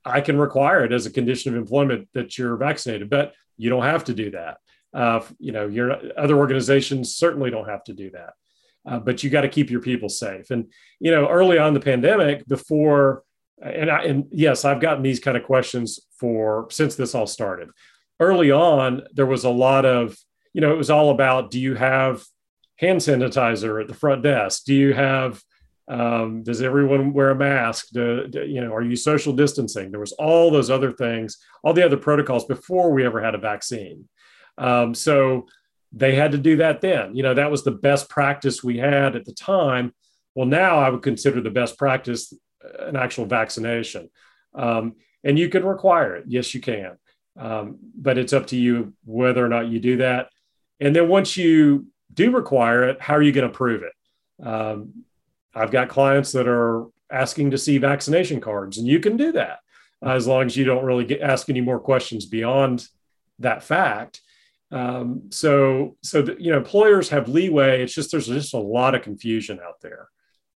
I 0.04 0.22
can 0.22 0.38
require 0.38 0.84
it 0.84 0.92
as 0.92 1.06
a 1.06 1.12
condition 1.12 1.54
of 1.54 1.60
employment 1.60 2.10
that 2.14 2.38
you're 2.38 2.58
vaccinated, 2.58 3.10
but 3.10 3.34
you 3.58 3.70
don't 3.70 3.84
have 3.84 4.06
to 4.06 4.14
do 4.14 4.32
that. 4.32 4.58
Uh, 4.94 5.22
you 5.40 5.52
know, 5.52 5.68
your 5.68 5.98
other 6.18 6.38
organizations 6.38 7.16
certainly 7.16 7.50
don't 7.52 7.68
have 7.68 7.84
to 7.84 7.94
do 7.94 8.12
that. 8.12 8.34
Uh, 8.86 9.00
but 9.00 9.24
you 9.24 9.30
got 9.30 9.42
to 9.42 9.50
keep 9.50 9.70
your 9.70 9.82
people 9.82 10.10
safe. 10.10 10.52
And 10.52 10.72
you 11.00 11.12
know, 11.12 11.28
early 11.28 11.58
on 11.58 11.74
the 11.74 11.80
pandemic, 11.80 12.48
before 12.48 13.24
and 13.62 13.90
I, 13.90 14.04
and 14.04 14.26
yes, 14.32 14.66
I've 14.66 14.82
gotten 14.82 15.04
these 15.04 15.20
kind 15.20 15.38
of 15.38 15.44
questions 15.44 16.00
for 16.20 16.68
since 16.72 16.96
this 16.96 17.16
all 17.16 17.28
started. 17.28 17.70
Early 18.20 18.52
on, 18.52 19.04
there 19.14 19.26
was 19.26 19.44
a 19.44 19.50
lot 19.50 19.86
of 19.86 20.18
you 20.54 20.62
know, 20.62 20.72
it 20.72 20.78
was 20.78 20.90
all 20.90 21.10
about 21.10 21.52
do 21.52 21.60
you 21.60 21.76
have 21.76 22.24
hand 22.78 23.02
sanitizer 23.02 23.82
at 23.82 23.90
the 23.90 23.94
front 23.94 24.24
desk? 24.24 24.64
Do 24.66 24.74
you 24.74 24.94
have 24.94 25.42
um, 25.88 26.44
does 26.44 26.62
everyone 26.62 27.14
wear 27.14 27.32
a 27.32 27.36
mask? 27.36 27.90
Do, 27.92 28.28
do, 28.28 28.44
you 28.44 28.62
know, 28.62 28.74
are 28.74 28.82
you 28.82 28.96
social 28.96 29.34
distancing? 29.34 29.92
There 29.92 30.00
was 30.00 30.14
all 30.14 30.50
those 30.50 30.72
other 30.72 30.92
things, 30.92 31.38
all 31.64 31.74
the 31.74 31.86
other 31.86 31.98
protocols 31.98 32.46
before 32.46 32.92
we 32.92 33.06
ever 33.06 33.22
had 33.22 33.36
a 33.36 33.40
vaccine. 33.40 34.08
Um, 34.58 34.96
so 34.96 35.46
they 35.96 36.14
had 36.14 36.34
to 36.34 36.38
do 36.38 36.58
that 36.58 36.82
then. 36.82 37.16
You 37.16 37.24
know, 37.24 37.34
that 37.34 37.50
was 37.50 37.64
the 37.64 37.72
best 37.72 38.10
practice 38.10 38.64
we 38.64 38.78
had 38.78 39.16
at 39.16 39.26
the 39.26 39.34
time. 39.34 39.94
Well, 40.36 40.46
now 40.46 40.78
I 40.78 40.90
would 40.90 41.02
consider 41.02 41.42
the 41.42 41.50
best 41.50 41.78
practice 41.78 42.34
uh, 42.64 42.86
an 42.86 42.96
actual 42.96 43.26
vaccination. 43.26 44.10
Um, 44.54 44.96
and 45.24 45.40
you 45.40 45.50
can 45.50 45.66
require 45.66 46.16
it. 46.16 46.26
Yes, 46.28 46.54
you 46.54 46.62
can. 46.62 46.98
Um, 47.38 47.80
but 47.96 48.18
it's 48.18 48.34
up 48.34 48.48
to 48.48 48.58
you 48.58 48.94
whether 49.06 49.44
or 49.44 49.50
not 49.50 49.70
you 49.70 49.80
do 49.80 49.98
that. 49.98 50.30
And 50.80 50.96
then 50.96 51.08
once 51.08 51.38
you 51.38 51.88
do 52.14 52.32
require 52.32 52.90
it, 52.90 53.02
how 53.02 53.16
are 53.16 53.22
you 53.22 53.32
going 53.32 53.50
to 53.50 53.58
prove 53.58 53.84
it? 53.84 54.46
Um, 54.46 55.06
I've 55.54 55.72
got 55.72 55.90
clients 55.90 56.34
that 56.34 56.48
are 56.48 56.86
asking 57.10 57.52
to 57.52 57.58
see 57.58 57.78
vaccination 57.78 58.42
cards, 58.42 58.78
and 58.78 58.88
you 58.88 59.00
can 59.00 59.16
do 59.16 59.32
that 59.34 59.60
as 60.02 60.28
long 60.28 60.46
as 60.46 60.58
you 60.58 60.66
don't 60.66 60.84
really 60.84 61.06
get, 61.06 61.22
ask 61.22 61.50
any 61.50 61.62
more 61.62 61.80
questions 61.80 62.26
beyond 62.26 62.88
that 63.40 63.64
fact. 63.64 64.22
Um, 64.72 65.30
so, 65.32 65.96
so 66.02 66.22
the, 66.22 66.36
you 66.40 66.52
know, 66.52 66.58
employers 66.58 67.10
have 67.10 67.30
leeway. 67.30 67.84
It's 67.84 67.94
just 67.94 68.12
there's 68.12 68.28
just 68.28 68.54
a 68.54 68.60
lot 68.60 68.96
of 68.96 69.02
confusion 69.04 69.60
out 69.66 69.82
there 69.82 70.10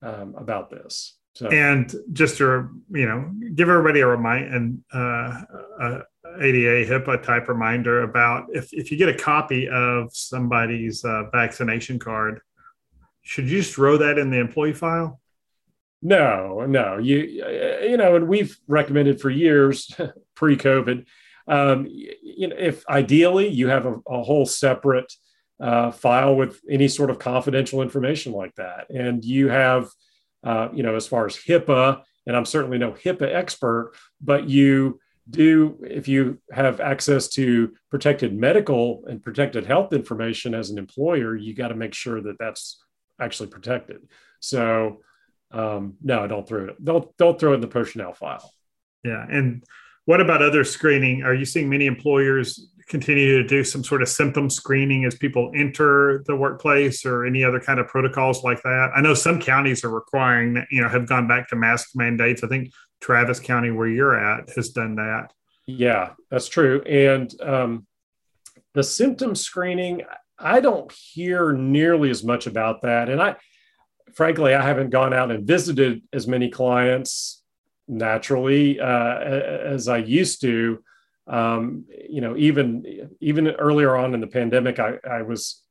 um, 0.03 0.35
about 0.37 0.71
this. 0.71 1.17
So. 1.35 1.49
And 1.49 1.95
just 2.13 2.39
to 2.39 2.69
you 2.91 3.07
know, 3.07 3.31
give 3.55 3.69
everybody 3.69 4.01
a 4.01 4.07
remind 4.07 4.53
and 4.53 4.85
uh, 4.93 5.43
a 5.81 6.03
ADA 6.41 6.85
HIPAA 6.87 7.23
type 7.23 7.49
reminder 7.49 8.03
about 8.03 8.47
if 8.53 8.73
if 8.73 8.91
you 8.91 8.99
get 8.99 9.09
a 9.09 9.15
copy 9.15 9.69
of 9.69 10.11
somebody's 10.13 11.05
uh, 11.05 11.31
vaccination 11.31 12.01
card, 12.01 12.41
should 13.23 13.49
you 13.49 13.59
just 13.59 13.75
throw 13.75 13.99
that 13.99 14.19
in 14.19 14.31
the 14.31 14.39
employee 14.39 14.73
file? 14.73 15.21
No, 16.03 16.67
no. 16.67 16.99
You 16.99 17.19
you 17.89 17.97
know, 17.97 18.17
and 18.17 18.27
we've 18.27 18.59
recommended 18.67 19.21
for 19.21 19.31
years 19.31 19.95
pre-COVID. 20.35 21.07
Um, 21.49 21.87
you 21.89 22.49
know, 22.49 22.57
if 22.59 22.87
ideally 22.89 23.49
you 23.49 23.69
have 23.69 23.87
a, 23.87 23.97
a 24.07 24.23
whole 24.23 24.47
separate 24.47 25.13
uh, 25.61 25.91
file 25.91 26.37
with 26.37 26.61
any 26.71 26.89
sort 26.89 27.11
of 27.11 27.19
confidential 27.19 27.83
information 27.83 28.33
like 28.33 28.55
that, 28.57 28.91
and 28.91 29.25
you 29.25 29.49
have, 29.49 29.89
uh, 30.45 30.69
you 30.73 30.83
know, 30.83 30.95
as 30.95 31.07
far 31.07 31.27
as 31.27 31.37
HIPAA, 31.37 32.03
and 32.27 32.37
I'm 32.37 32.45
certainly 32.45 32.79
no 32.79 32.93
HIPAA 32.93 33.35
expert, 33.35 33.93
but 34.21 34.49
you 34.49 35.01
do 35.31 35.79
if 35.83 36.09
you 36.09 36.39
have 36.53 36.81
access 36.81 37.29
to 37.29 37.75
protected 37.91 38.35
medical 38.35 39.05
and 39.07 39.23
protected 39.23 39.67
health 39.67 39.93
information 39.93 40.55
as 40.55 40.71
an 40.71 40.79
employer, 40.79 41.37
you 41.37 41.55
got 41.55 41.69
to 41.69 41.75
make 41.75 41.95
sure 41.95 42.21
that 42.23 42.39
that's 42.39 42.83
actually 43.21 43.49
protected. 43.49 44.09
So 44.41 45.03
um, 45.51 45.95
no, 46.03 46.27
don't 46.27 46.47
throw 46.47 46.69
it. 46.69 46.85
Don't 46.85 47.15
don't 47.17 47.39
throw 47.39 47.53
it 47.53 47.57
in 47.57 47.61
the 47.61 47.69
personnel 47.69 48.13
file. 48.13 48.53
Yeah, 49.05 49.25
and 49.29 49.65
what 50.09 50.23
about 50.23 50.41
other 50.41 50.65
screening? 50.65 51.23
Are 51.23 51.35
you 51.35 51.45
seeing 51.45 51.69
many 51.69 51.85
employers 51.85 52.71
continue 52.89 53.43
to 53.43 53.47
do 53.47 53.63
some 53.63 53.85
sort 53.85 54.01
of 54.01 54.09
symptom 54.09 54.49
screening 54.49 55.05
as 55.05 55.15
people 55.15 55.53
enter 55.55 56.25
the 56.27 56.35
workplace, 56.35 57.05
or 57.05 57.27
any 57.27 57.45
other 57.45 57.61
kind 57.61 57.79
of 57.79 57.89
protocols 57.89 58.43
like 58.43 58.63
that? 58.63 58.91
I 58.97 59.03
know 59.03 59.13
some 59.13 59.39
counties 59.39 59.85
are 59.85 59.91
requiring, 59.91 60.55
that, 60.55 60.67
you 60.71 60.81
know, 60.81 60.89
have 60.89 61.07
gone 61.07 61.29
back 61.29 61.51
to 61.51 61.57
mask 61.57 61.91
mandates. 61.95 62.43
I 62.43 62.49
think 62.49 62.73
Travis 63.03 63.39
County, 63.39 63.71
where 63.71 63.87
you're 63.87 64.19
at, 64.19 64.49
has 64.57 64.71
done 64.71 64.97
that. 64.97 65.35
Yeah, 65.67 66.13
that's 66.31 66.49
true. 66.49 66.81
And 66.85 67.31
um, 67.43 67.87
the 68.73 68.83
symptom 68.83 69.35
screening, 69.35 70.05
I 70.39 70.61
don't 70.61 70.91
hear 70.91 71.53
nearly 71.53 72.09
as 72.09 72.25
much 72.25 72.47
about 72.47 72.81
that. 72.81 73.11
And 73.11 73.21
I, 73.21 73.37
frankly, 74.15 74.55
I 74.55 74.63
haven't 74.63 74.89
gone 74.89 75.13
out 75.13 75.31
and 75.31 75.47
visited 75.47 76.01
as 76.15 76.27
many 76.27 76.49
clients 76.49 77.43
naturally 77.89 78.81
uh, 78.81 79.19
as 79.19 79.89
I 79.89 79.99
used 79.99 80.41
to. 80.43 80.83
Um, 81.27 81.85
you 82.09 82.21
know, 82.21 82.37
even 82.37 83.11
even 83.21 83.49
earlier 83.49 83.97
on 83.97 84.15
in 84.15 84.21
the 84.21 84.27
pandemic, 84.27 84.79
I, 84.79 84.95
I 85.09 85.23
was 85.23 85.63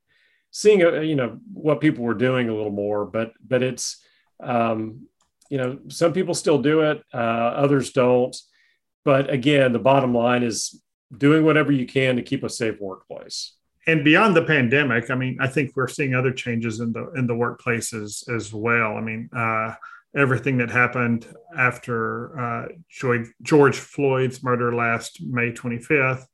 seeing 0.50 0.84
uh, 0.84 1.00
you 1.00 1.16
know 1.16 1.38
what 1.52 1.80
people 1.80 2.04
were 2.04 2.14
doing 2.14 2.48
a 2.48 2.54
little 2.54 2.70
more, 2.70 3.06
but 3.06 3.32
but 3.44 3.62
it's 3.62 4.00
um, 4.40 5.08
you 5.50 5.58
know 5.58 5.78
some 5.88 6.12
people 6.12 6.34
still 6.34 6.62
do 6.62 6.82
it, 6.82 7.02
uh, 7.12 7.16
others 7.16 7.92
don't. 7.92 8.36
But 9.04 9.30
again, 9.30 9.72
the 9.72 9.78
bottom 9.78 10.14
line 10.14 10.42
is 10.42 10.80
doing 11.16 11.44
whatever 11.44 11.72
you 11.72 11.86
can 11.86 12.16
to 12.16 12.22
keep 12.22 12.44
a 12.44 12.48
safe 12.48 12.78
workplace 12.80 13.54
and 13.88 14.04
beyond 14.04 14.36
the 14.36 14.44
pandemic, 14.44 15.10
I 15.10 15.14
mean, 15.14 15.38
I 15.40 15.46
think 15.46 15.72
we're 15.74 15.88
seeing 15.88 16.14
other 16.14 16.30
changes 16.30 16.80
in 16.80 16.92
the 16.92 17.10
in 17.12 17.26
the 17.26 17.34
workplaces 17.34 18.28
as 18.28 18.52
well. 18.52 18.96
I 18.96 19.00
mean, 19.00 19.30
uh, 19.34 19.74
everything 20.16 20.58
that 20.58 20.70
happened 20.70 21.26
after 21.56 22.38
uh, 22.38 22.68
George, 23.42 23.76
Floyd's 23.76 24.42
murder 24.42 24.74
last 24.74 25.22
May 25.22 25.52
25th 25.52 26.24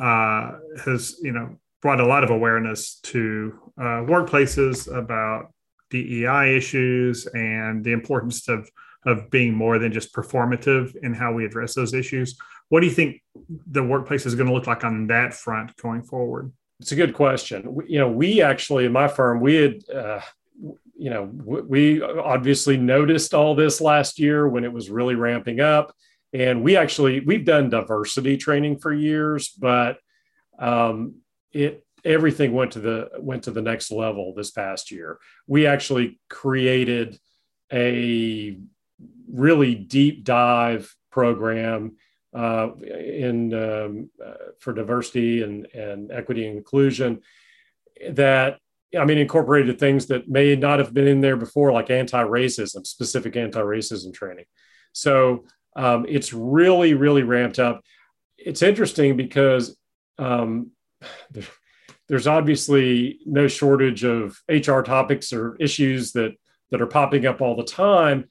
uh, 0.00 0.52
has, 0.84 1.16
you 1.22 1.32
know, 1.32 1.56
brought 1.80 2.00
a 2.00 2.06
lot 2.06 2.24
of 2.24 2.30
awareness 2.30 2.98
to 3.00 3.58
uh, 3.78 4.02
workplaces 4.06 4.94
about 4.94 5.52
DEI 5.90 6.56
issues 6.56 7.26
and 7.26 7.84
the 7.84 7.92
importance 7.92 8.48
of 8.48 8.70
of 9.06 9.30
being 9.30 9.54
more 9.54 9.78
than 9.78 9.92
just 9.92 10.14
performative 10.14 10.96
in 11.02 11.12
how 11.12 11.30
we 11.30 11.44
address 11.44 11.74
those 11.74 11.92
issues. 11.92 12.38
What 12.70 12.80
do 12.80 12.86
you 12.86 12.92
think 12.92 13.22
the 13.66 13.82
workplace 13.82 14.24
is 14.24 14.34
going 14.34 14.46
to 14.46 14.54
look 14.54 14.66
like 14.66 14.82
on 14.82 15.08
that 15.08 15.34
front 15.34 15.76
going 15.76 16.02
forward? 16.02 16.52
It's 16.80 16.92
a 16.92 16.96
good 16.96 17.12
question. 17.12 17.76
You 17.86 17.98
know, 17.98 18.08
we 18.08 18.40
actually 18.40 18.86
in 18.86 18.92
my 18.92 19.08
firm 19.08 19.40
we 19.40 19.54
had. 19.56 19.84
You 21.04 21.10
know, 21.10 21.30
we 21.34 22.00
obviously 22.00 22.78
noticed 22.78 23.34
all 23.34 23.54
this 23.54 23.82
last 23.82 24.18
year 24.18 24.48
when 24.48 24.64
it 24.64 24.72
was 24.72 24.88
really 24.88 25.14
ramping 25.14 25.60
up. 25.60 25.94
And 26.32 26.62
we 26.62 26.78
actually 26.78 27.20
we've 27.20 27.44
done 27.44 27.68
diversity 27.68 28.38
training 28.38 28.78
for 28.78 28.90
years, 28.90 29.50
but 29.50 29.98
um, 30.58 31.16
it 31.52 31.84
everything 32.06 32.54
went 32.54 32.72
to 32.72 32.80
the 32.80 33.10
went 33.18 33.42
to 33.42 33.50
the 33.50 33.60
next 33.60 33.90
level 33.90 34.32
this 34.34 34.50
past 34.50 34.90
year. 34.90 35.18
We 35.46 35.66
actually 35.66 36.18
created 36.30 37.18
a 37.70 38.58
really 39.30 39.74
deep 39.74 40.24
dive 40.24 40.90
program 41.10 41.96
uh, 42.34 42.70
in 42.80 43.52
um, 43.52 44.10
uh, 44.24 44.52
for 44.58 44.72
diversity 44.72 45.42
and, 45.42 45.66
and 45.74 46.10
equity 46.10 46.46
and 46.46 46.56
inclusion 46.56 47.20
that 48.10 48.58
I 48.98 49.04
mean 49.04 49.18
incorporated 49.18 49.78
things 49.78 50.06
that 50.06 50.28
may 50.28 50.54
not 50.56 50.78
have 50.78 50.94
been 50.94 51.06
in 51.06 51.20
there 51.20 51.36
before, 51.36 51.72
like 51.72 51.90
anti-racism, 51.90 52.86
specific 52.86 53.36
anti-racism 53.36 54.12
training. 54.12 54.44
So 54.92 55.44
um, 55.76 56.06
it's 56.08 56.32
really, 56.32 56.94
really 56.94 57.22
ramped 57.22 57.58
up. 57.58 57.82
It's 58.38 58.62
interesting 58.62 59.16
because 59.16 59.76
um, 60.18 60.70
there's 62.08 62.26
obviously 62.26 63.20
no 63.24 63.48
shortage 63.48 64.04
of 64.04 64.38
HR 64.48 64.80
topics 64.80 65.32
or 65.32 65.56
issues 65.56 66.12
that 66.12 66.32
that 66.70 66.82
are 66.82 66.86
popping 66.86 67.26
up 67.26 67.40
all 67.40 67.56
the 67.56 67.64
time. 67.64 68.28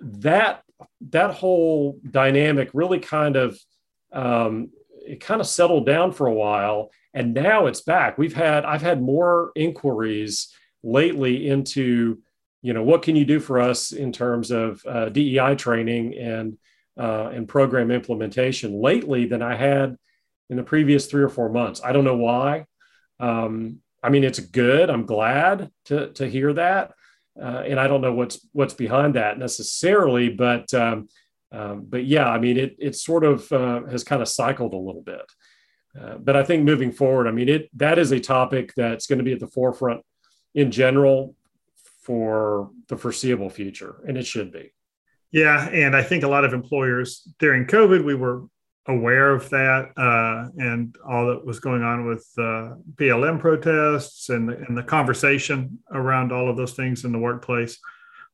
That 0.00 0.62
that 1.10 1.34
whole 1.34 1.98
dynamic 2.08 2.70
really 2.72 3.00
kind 3.00 3.36
of 3.36 3.58
um, 4.12 4.70
it 5.06 5.20
kind 5.20 5.40
of 5.40 5.46
settled 5.46 5.86
down 5.86 6.12
for 6.12 6.26
a 6.26 6.32
while 6.32 6.90
and 7.14 7.34
now 7.34 7.66
it's 7.66 7.80
back. 7.82 8.18
We've 8.18 8.34
had 8.34 8.64
i've 8.64 8.82
had 8.82 9.02
more 9.02 9.52
inquiries 9.54 10.54
lately 10.82 11.48
into 11.48 12.18
you 12.62 12.72
know 12.72 12.82
what 12.82 13.02
can 13.02 13.16
you 13.16 13.24
do 13.24 13.40
for 13.40 13.60
us 13.60 13.92
in 13.92 14.12
terms 14.12 14.50
of 14.50 14.82
uh, 14.86 15.08
dei 15.08 15.54
training 15.56 16.14
and 16.14 16.58
uh, 16.98 17.30
and 17.32 17.48
program 17.48 17.90
implementation 17.90 18.80
lately 18.80 19.26
than 19.26 19.42
i 19.42 19.54
had 19.54 19.96
in 20.50 20.56
the 20.56 20.62
previous 20.62 21.06
three 21.06 21.22
or 21.22 21.28
four 21.28 21.48
months. 21.48 21.80
I 21.82 21.92
don't 21.92 22.04
know 22.04 22.16
why. 22.16 22.66
Um, 23.18 23.78
i 24.02 24.08
mean 24.08 24.24
it's 24.24 24.40
good. 24.40 24.90
I'm 24.90 25.06
glad 25.06 25.70
to 25.86 26.12
to 26.12 26.28
hear 26.28 26.52
that. 26.54 26.92
Uh, 27.40 27.62
and 27.66 27.78
I 27.78 27.86
don't 27.86 28.00
know 28.00 28.12
what's 28.12 28.46
what's 28.52 28.74
behind 28.74 29.14
that 29.14 29.38
necessarily, 29.38 30.28
but 30.28 30.72
um, 30.74 31.08
um, 31.52 31.86
but 31.88 32.04
yeah, 32.04 32.28
I 32.28 32.38
mean 32.38 32.56
it 32.58 32.76
it 32.78 32.96
sort 32.96 33.24
of 33.24 33.50
uh, 33.52 33.82
has 33.86 34.04
kind 34.04 34.20
of 34.20 34.28
cycled 34.28 34.74
a 34.74 34.76
little 34.76 35.02
bit. 35.02 35.22
Uh, 35.98 36.18
but 36.18 36.36
I 36.36 36.44
think 36.44 36.64
moving 36.64 36.92
forward, 36.92 37.26
I 37.26 37.32
mean 37.32 37.48
it 37.48 37.70
that 37.78 37.98
is 37.98 38.12
a 38.12 38.20
topic 38.20 38.72
that's 38.76 39.06
going 39.06 39.18
to 39.18 39.24
be 39.24 39.32
at 39.32 39.40
the 39.40 39.48
forefront 39.48 40.02
in 40.54 40.70
general 40.70 41.34
for 42.02 42.70
the 42.88 42.96
foreseeable 42.96 43.50
future, 43.50 44.02
and 44.06 44.16
it 44.16 44.26
should 44.26 44.52
be. 44.52 44.72
Yeah, 45.32 45.68
and 45.68 45.94
I 45.94 46.02
think 46.02 46.24
a 46.24 46.28
lot 46.28 46.44
of 46.44 46.52
employers 46.52 47.28
during 47.38 47.66
COVID, 47.66 48.04
we 48.04 48.14
were 48.14 48.44
aware 48.86 49.30
of 49.32 49.48
that 49.50 49.90
uh, 49.96 50.48
and 50.58 50.96
all 51.08 51.26
that 51.26 51.44
was 51.44 51.60
going 51.60 51.82
on 51.82 52.06
with 52.06 52.26
uh, 52.38 52.74
BLM 52.96 53.38
protests 53.38 54.28
and 54.28 54.48
the, 54.48 54.56
and 54.56 54.76
the 54.76 54.82
conversation 54.82 55.78
around 55.92 56.32
all 56.32 56.48
of 56.48 56.56
those 56.56 56.72
things 56.72 57.04
in 57.04 57.12
the 57.12 57.18
workplace. 57.18 57.78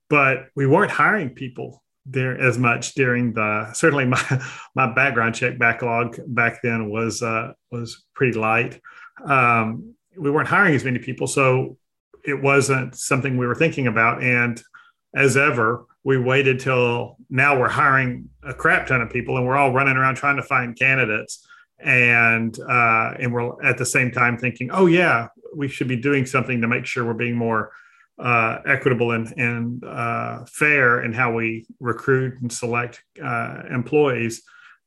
But 0.09 0.47
we 0.55 0.66
weren't 0.66 0.92
hiring 0.92 1.31
people 1.31 1.83
there 2.09 2.38
as 2.40 2.57
much 2.59 2.95
during 2.95 3.33
the 3.33 3.73
certainly 3.73 4.05
my 4.05 4.42
my 4.75 4.92
background 4.92 5.35
check 5.35 5.59
backlog 5.59 6.19
back 6.27 6.62
then 6.62 6.90
was 6.90 7.23
uh, 7.23 7.53
was 7.71 8.05
pretty 8.14 8.38
light. 8.38 8.81
Um, 9.25 9.95
we 10.16 10.31
weren't 10.31 10.49
hiring 10.49 10.75
as 10.75 10.85
many 10.85 10.99
people, 10.99 11.27
so 11.27 11.77
it 12.25 12.40
wasn't 12.40 12.95
something 12.95 13.37
we 13.37 13.47
were 13.47 13.55
thinking 13.55 13.87
about. 13.87 14.23
And 14.23 14.61
as 15.14 15.37
ever, 15.37 15.87
we 16.07 16.19
waited 16.19 16.61
till 16.61 17.16
now 17.31 17.59
we're 17.59 17.69
hiring 17.69 18.29
a 18.45 18.55
crap 18.55 18.87
ton 18.87 19.01
of 19.01 19.11
people 19.11 19.37
and 19.37 19.47
we're 19.47 19.57
all 19.57 19.73
running 19.73 19.97
around 19.97 20.14
trying 20.14 20.37
to 20.37 20.42
find 20.42 20.79
candidates 20.79 21.47
and 21.81 22.59
uh, 22.61 23.14
and 23.19 23.33
we're 23.33 23.62
at 23.64 23.77
the 23.77 23.85
same 23.85 24.11
time 24.11 24.38
thinking 24.38 24.71
oh 24.73 24.87
yeah 24.87 25.29
we 25.55 25.66
should 25.69 25.88
be 25.88 25.97
doing 25.97 26.25
something 26.25 26.61
to 26.61 26.69
make 26.69 26.87
sure 26.87 27.05
we're 27.05 27.12
being 27.12 27.37
more 27.37 27.73
uh, 28.18 28.59
equitable 28.66 29.12
and, 29.12 29.33
and 29.37 29.85
uh, 29.85 30.44
fair 30.46 31.02
in 31.02 31.12
how 31.12 31.33
we 31.33 31.66
recruit 31.81 32.40
and 32.40 32.52
select 32.52 33.02
uh, 33.22 33.62
employees 33.70 34.42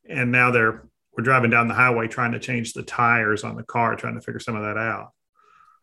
and 0.09 0.31
now 0.31 0.51
they're 0.51 0.87
we're 1.15 1.23
driving 1.23 1.51
down 1.51 1.67
the 1.67 1.73
highway 1.73 2.07
trying 2.07 2.31
to 2.31 2.39
change 2.39 2.73
the 2.73 2.83
tires 2.83 3.43
on 3.43 3.55
the 3.55 3.63
car 3.63 3.95
trying 3.95 4.15
to 4.15 4.21
figure 4.21 4.39
some 4.39 4.55
of 4.55 4.63
that 4.63 4.77
out 4.77 5.11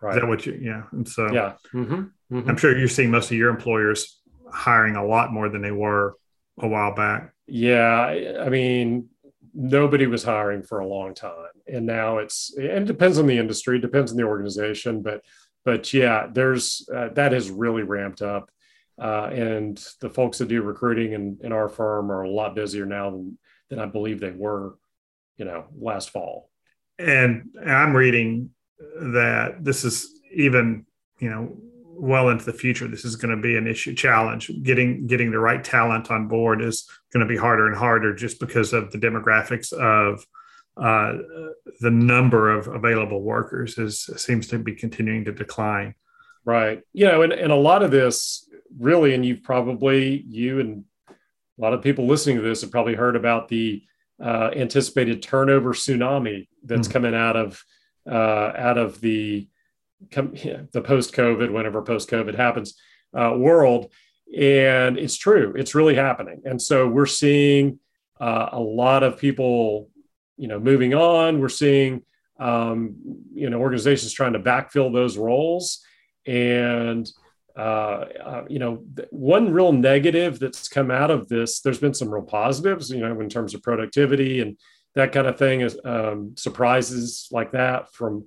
right 0.00 0.16
is 0.16 0.20
that 0.20 0.26
what 0.26 0.44
you 0.44 0.58
yeah 0.60 0.82
and 0.92 1.08
so 1.08 1.32
yeah 1.32 1.52
mm-hmm. 1.72 1.94
Mm-hmm. 2.34 2.50
i'm 2.50 2.56
sure 2.56 2.76
you're 2.76 2.88
seeing 2.88 3.10
most 3.10 3.30
of 3.30 3.36
your 3.36 3.50
employers 3.50 4.20
hiring 4.52 4.96
a 4.96 5.04
lot 5.04 5.32
more 5.32 5.48
than 5.48 5.62
they 5.62 5.70
were 5.70 6.16
a 6.58 6.68
while 6.68 6.94
back. 6.94 7.32
Yeah, 7.46 8.40
I 8.40 8.48
mean, 8.48 9.08
nobody 9.54 10.06
was 10.06 10.24
hiring 10.24 10.62
for 10.62 10.80
a 10.80 10.86
long 10.86 11.14
time, 11.14 11.52
and 11.66 11.86
now 11.86 12.18
it's 12.18 12.54
and 12.56 12.66
it 12.66 12.86
depends 12.86 13.18
on 13.18 13.26
the 13.26 13.38
industry, 13.38 13.78
depends 13.78 14.10
on 14.10 14.16
the 14.16 14.24
organization, 14.24 15.02
but 15.02 15.22
but 15.66 15.92
yeah, 15.92 16.28
there's 16.32 16.88
uh, 16.94 17.08
that 17.14 17.32
has 17.32 17.50
really 17.50 17.82
ramped 17.82 18.22
up, 18.22 18.50
uh, 19.02 19.26
and 19.32 19.84
the 20.00 20.08
folks 20.08 20.38
that 20.38 20.46
do 20.48 20.62
recruiting 20.62 21.12
in, 21.12 21.38
in 21.42 21.52
our 21.52 21.68
firm 21.68 22.10
are 22.10 22.22
a 22.22 22.30
lot 22.30 22.54
busier 22.54 22.86
now 22.86 23.10
than 23.10 23.36
than 23.68 23.80
I 23.80 23.86
believe 23.86 24.20
they 24.20 24.30
were, 24.30 24.76
you 25.36 25.44
know, 25.44 25.64
last 25.76 26.10
fall. 26.10 26.50
And 27.00 27.50
I'm 27.66 27.96
reading 27.96 28.50
that 28.78 29.64
this 29.64 29.84
is 29.84 30.20
even 30.32 30.86
you 31.18 31.30
know 31.30 31.52
well 31.98 32.28
into 32.28 32.44
the 32.44 32.52
future 32.52 32.86
this 32.86 33.06
is 33.06 33.16
going 33.16 33.34
to 33.34 33.42
be 33.42 33.56
an 33.56 33.66
issue 33.66 33.94
challenge 33.94 34.50
getting 34.62 35.06
getting 35.06 35.30
the 35.30 35.38
right 35.38 35.64
talent 35.64 36.10
on 36.10 36.28
board 36.28 36.60
is 36.60 36.86
going 37.10 37.26
to 37.26 37.28
be 37.28 37.38
harder 37.38 37.66
and 37.66 37.74
harder 37.74 38.14
just 38.14 38.38
because 38.38 38.74
of 38.74 38.92
the 38.92 38.98
demographics 38.98 39.72
of 39.72 40.26
uh, 40.76 41.14
the 41.80 41.90
number 41.90 42.50
of 42.50 42.68
available 42.68 43.22
workers 43.22 43.78
is 43.78 44.10
seems 44.16 44.46
to 44.48 44.58
be 44.58 44.74
continuing 44.74 45.24
to 45.24 45.32
decline 45.32 45.94
right 46.44 46.82
you 46.92 47.06
know 47.06 47.22
and, 47.22 47.32
and 47.32 47.52
a 47.52 47.56
lot 47.56 47.82
of 47.82 47.90
this 47.90 48.48
really 48.78 49.14
and 49.14 49.24
you've 49.24 49.42
probably 49.42 50.24
you 50.28 50.60
and 50.60 50.84
a 51.08 51.62
lot 51.62 51.72
of 51.72 51.82
people 51.82 52.06
listening 52.06 52.36
to 52.36 52.42
this 52.42 52.60
have 52.60 52.70
probably 52.70 52.94
heard 52.94 53.16
about 53.16 53.48
the 53.48 53.82
uh, 54.22 54.50
anticipated 54.54 55.22
turnover 55.22 55.72
tsunami 55.72 56.48
that's 56.64 56.88
mm-hmm. 56.88 56.92
coming 56.92 57.14
out 57.14 57.36
of 57.36 57.62
uh, 58.10 58.52
out 58.56 58.78
of 58.78 59.00
the 59.00 59.48
come, 60.10 60.34
the 60.72 60.82
post 60.82 61.14
COVID, 61.14 61.50
whenever 61.50 61.82
post 61.82 62.10
COVID 62.10 62.34
happens, 62.34 62.74
uh, 63.14 63.34
world. 63.36 63.92
And 64.36 64.98
it's 64.98 65.16
true, 65.16 65.54
it's 65.56 65.74
really 65.74 65.94
happening. 65.94 66.42
And 66.44 66.60
so 66.60 66.88
we're 66.88 67.06
seeing 67.06 67.78
uh, 68.20 68.48
a 68.52 68.60
lot 68.60 69.02
of 69.02 69.18
people, 69.18 69.88
you 70.36 70.48
know, 70.48 70.58
moving 70.58 70.94
on. 70.94 71.40
We're 71.40 71.48
seeing, 71.48 72.02
um, 72.38 72.96
you 73.34 73.50
know, 73.50 73.60
organizations 73.60 74.12
trying 74.12 74.34
to 74.34 74.40
backfill 74.40 74.92
those 74.92 75.16
roles. 75.16 75.84
And, 76.26 77.10
uh, 77.56 77.60
uh, 77.60 78.44
you 78.48 78.58
know, 78.58 78.84
one 79.10 79.52
real 79.52 79.72
negative 79.72 80.38
that's 80.38 80.68
come 80.68 80.90
out 80.90 81.10
of 81.10 81.28
this, 81.28 81.60
there's 81.60 81.78
been 81.78 81.94
some 81.94 82.10
real 82.10 82.24
positives, 82.24 82.90
you 82.90 83.00
know, 83.00 83.20
in 83.20 83.28
terms 83.28 83.54
of 83.54 83.62
productivity 83.62 84.40
and 84.40 84.56
that 84.96 85.12
kind 85.12 85.26
of 85.26 85.38
thing 85.38 85.60
is 85.60 85.78
um, 85.84 86.32
surprises 86.36 87.28
like 87.30 87.52
that 87.52 87.92
from 87.92 88.24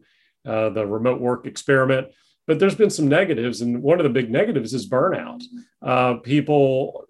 uh, 0.48 0.70
the 0.70 0.86
remote 0.86 1.20
work 1.20 1.46
experiment. 1.46 2.08
But 2.48 2.58
there's 2.58 2.76
been 2.76 2.90
some 2.90 3.08
negatives, 3.08 3.62
and 3.62 3.84
one 3.84 4.00
of 4.00 4.04
the 4.04 4.10
big 4.10 4.32
negatives 4.32 4.74
is 4.74 4.90
burnout. 4.90 5.44
Uh, 5.84 6.16
people 6.16 7.06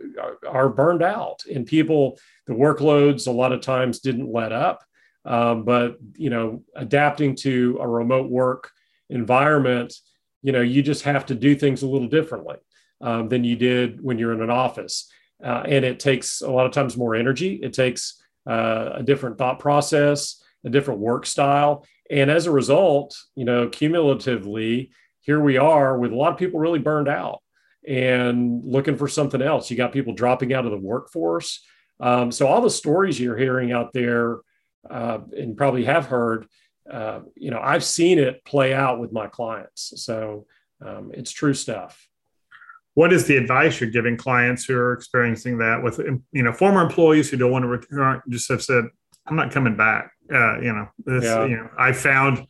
are, 0.46 0.68
burned 0.68 1.02
out, 1.02 1.44
and 1.54 1.66
people 1.66 2.20
the 2.48 2.54
workloads 2.54 3.28
a 3.28 3.32
lot 3.32 3.54
of 3.54 3.62
times 3.62 4.00
didn't 4.00 4.32
let 4.32 4.52
up. 4.52 4.84
Um, 5.25 5.63
but 5.63 5.97
you 6.15 6.29
know, 6.29 6.63
adapting 6.75 7.36
to 7.38 7.77
a 7.82 7.88
remote 7.88 8.29
work 8.29 8.71
environment, 9.10 9.93
you 10.41 10.51
know, 10.51 10.62
you 10.62 10.82
just 10.82 11.03
have 11.03 11.25
to 11.27 11.36
do 11.36 11.55
things 11.55 11.84
a 11.84 11.88
little 11.88 12.08
differently 12.08 12.58
um, 13.01 13.27
than 13.27 13.43
you 13.43 13.55
did 13.55 14.01
when 14.01 14.17
you're 14.17 14.34
in 14.34 14.41
an 14.41 14.49
office, 14.49 15.12
uh, 15.43 15.63
and 15.65 15.86
it 15.86 15.99
takes 15.99 16.41
a 16.41 16.49
lot 16.49 16.65
of 16.65 16.71
times 16.71 16.97
more 16.97 17.15
energy. 17.15 17.60
It 17.62 17.73
takes 17.73 18.21
uh, 18.49 18.91
a 18.95 19.03
different 19.03 19.38
thought 19.38 19.60
process, 19.60 20.41
a 20.63 20.69
different 20.69 20.99
work 20.99 21.25
style, 21.25 21.86
and 22.10 22.32
as 22.32 22.47
a 22.47 22.51
result, 22.51 23.17
you 23.36 23.45
know, 23.45 23.69
cumulatively, 23.69 24.91
here 25.21 25.39
we 25.39 25.58
are 25.58 25.97
with 25.97 26.12
a 26.12 26.15
lot 26.15 26.32
of 26.32 26.39
people 26.39 26.60
really 26.60 26.79
burned 26.79 27.08
out 27.08 27.41
and 27.88 28.63
looking 28.65 28.97
for 28.97 29.08
something 29.08 29.41
else. 29.41 29.69
You 29.69 29.77
got 29.77 29.91
people 29.91 30.13
dropping 30.13 30.53
out 30.53 30.65
of 30.65 30.71
the 30.71 30.77
workforce. 30.77 31.63
Um, 31.99 32.32
so 32.32 32.47
all 32.47 32.62
the 32.62 32.69
stories 32.69 33.19
you're 33.19 33.38
hearing 33.38 33.71
out 33.71 33.93
there, 33.93 34.39
uh, 34.89 35.20
and 35.38 35.58
probably 35.58 35.86
have 35.86 36.06
heard, 36.06 36.48
uh, 36.92 37.22
you 37.36 37.52
know, 37.52 37.60
I've 37.60 37.84
seen 37.84 38.20
it 38.20 38.44
play 38.46 38.74
out 38.74 39.00
with 39.00 39.12
my 39.12 39.28
clients. 39.28 39.94
So 39.98 40.46
um, 40.86 41.12
it's 41.13 41.32
true 41.32 41.54
stuff. 41.54 42.08
What 42.96 43.13
is 43.13 43.26
the 43.28 43.38
advice 43.38 43.80
you're 43.80 43.89
giving 43.89 44.18
clients 44.18 44.65
who 44.65 44.76
are 44.76 44.94
experiencing 44.94 45.60
that 45.60 45.82
with, 45.84 46.00
you 46.32 46.44
know, 46.44 46.52
former 46.52 46.82
employees 46.82 47.30
who 47.30 47.38
don't 47.38 47.52
want 47.52 47.63
to 47.63 47.68
return, 47.68 48.22
just 48.30 48.50
have 48.50 48.63
said, 48.63 48.86
I'm 49.26 49.36
not 49.36 49.52
coming 49.52 49.78
back. 49.78 50.12
Uh, 50.34 50.60
you 50.60 50.74
know, 50.74 50.88
this, 51.06 51.24
yeah. 51.24 51.46
you 51.46 51.58
know, 51.58 51.70
I 51.78 51.92
found, 51.94 52.46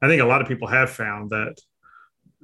I 0.00 0.08
think 0.08 0.20
a 0.20 0.26
lot 0.26 0.40
of 0.40 0.48
people 0.48 0.68
have 0.68 0.90
found 0.90 1.30
that 1.30 1.56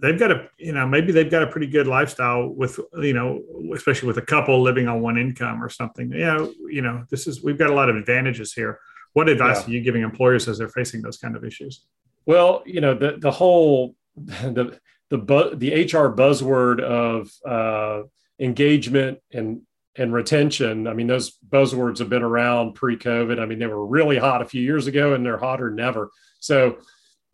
they've 0.00 0.18
got 0.18 0.30
a, 0.30 0.48
you 0.58 0.72
know, 0.72 0.86
maybe 0.86 1.10
they've 1.10 1.30
got 1.30 1.42
a 1.42 1.48
pretty 1.48 1.66
good 1.66 1.86
lifestyle 1.86 2.46
with, 2.46 2.78
you 3.00 3.12
know, 3.12 3.42
especially 3.74 4.06
with 4.06 4.18
a 4.18 4.22
couple 4.22 4.62
living 4.62 4.86
on 4.86 5.00
one 5.00 5.18
income 5.18 5.62
or 5.62 5.68
something. 5.68 6.12
Yeah, 6.12 6.46
you 6.68 6.82
know, 6.82 7.04
this 7.10 7.26
is 7.26 7.42
we've 7.42 7.58
got 7.58 7.70
a 7.70 7.74
lot 7.74 7.90
of 7.90 7.96
advantages 7.96 8.52
here. 8.52 8.78
What 9.12 9.28
advice 9.28 9.60
yeah. 9.60 9.66
are 9.66 9.76
you 9.76 9.80
giving 9.80 10.02
employers 10.02 10.48
as 10.48 10.58
they're 10.58 10.68
facing 10.68 11.02
those 11.02 11.18
kind 11.18 11.36
of 11.36 11.44
issues? 11.44 11.86
Well, 12.26 12.62
you 12.66 12.80
know, 12.80 12.94
the 12.94 13.16
the 13.18 13.30
whole 13.30 13.94
the 14.16 14.78
the 15.10 15.18
bu- 15.18 15.56
the 15.56 15.84
HR 15.84 16.14
buzzword 16.14 16.80
of 16.80 17.30
uh, 17.46 18.06
engagement 18.38 19.18
and 19.32 19.62
and 19.96 20.12
retention. 20.12 20.86
I 20.86 20.94
mean, 20.94 21.08
those 21.08 21.38
buzzwords 21.48 21.98
have 21.98 22.08
been 22.08 22.22
around 22.22 22.74
pre-COVID. 22.74 23.40
I 23.40 23.46
mean, 23.46 23.58
they 23.58 23.66
were 23.66 23.84
really 23.84 24.16
hot 24.16 24.42
a 24.42 24.46
few 24.46 24.62
years 24.62 24.86
ago, 24.86 25.14
and 25.14 25.26
they're 25.26 25.38
hotter 25.38 25.70
than 25.70 25.80
ever. 25.80 26.10
So, 26.38 26.78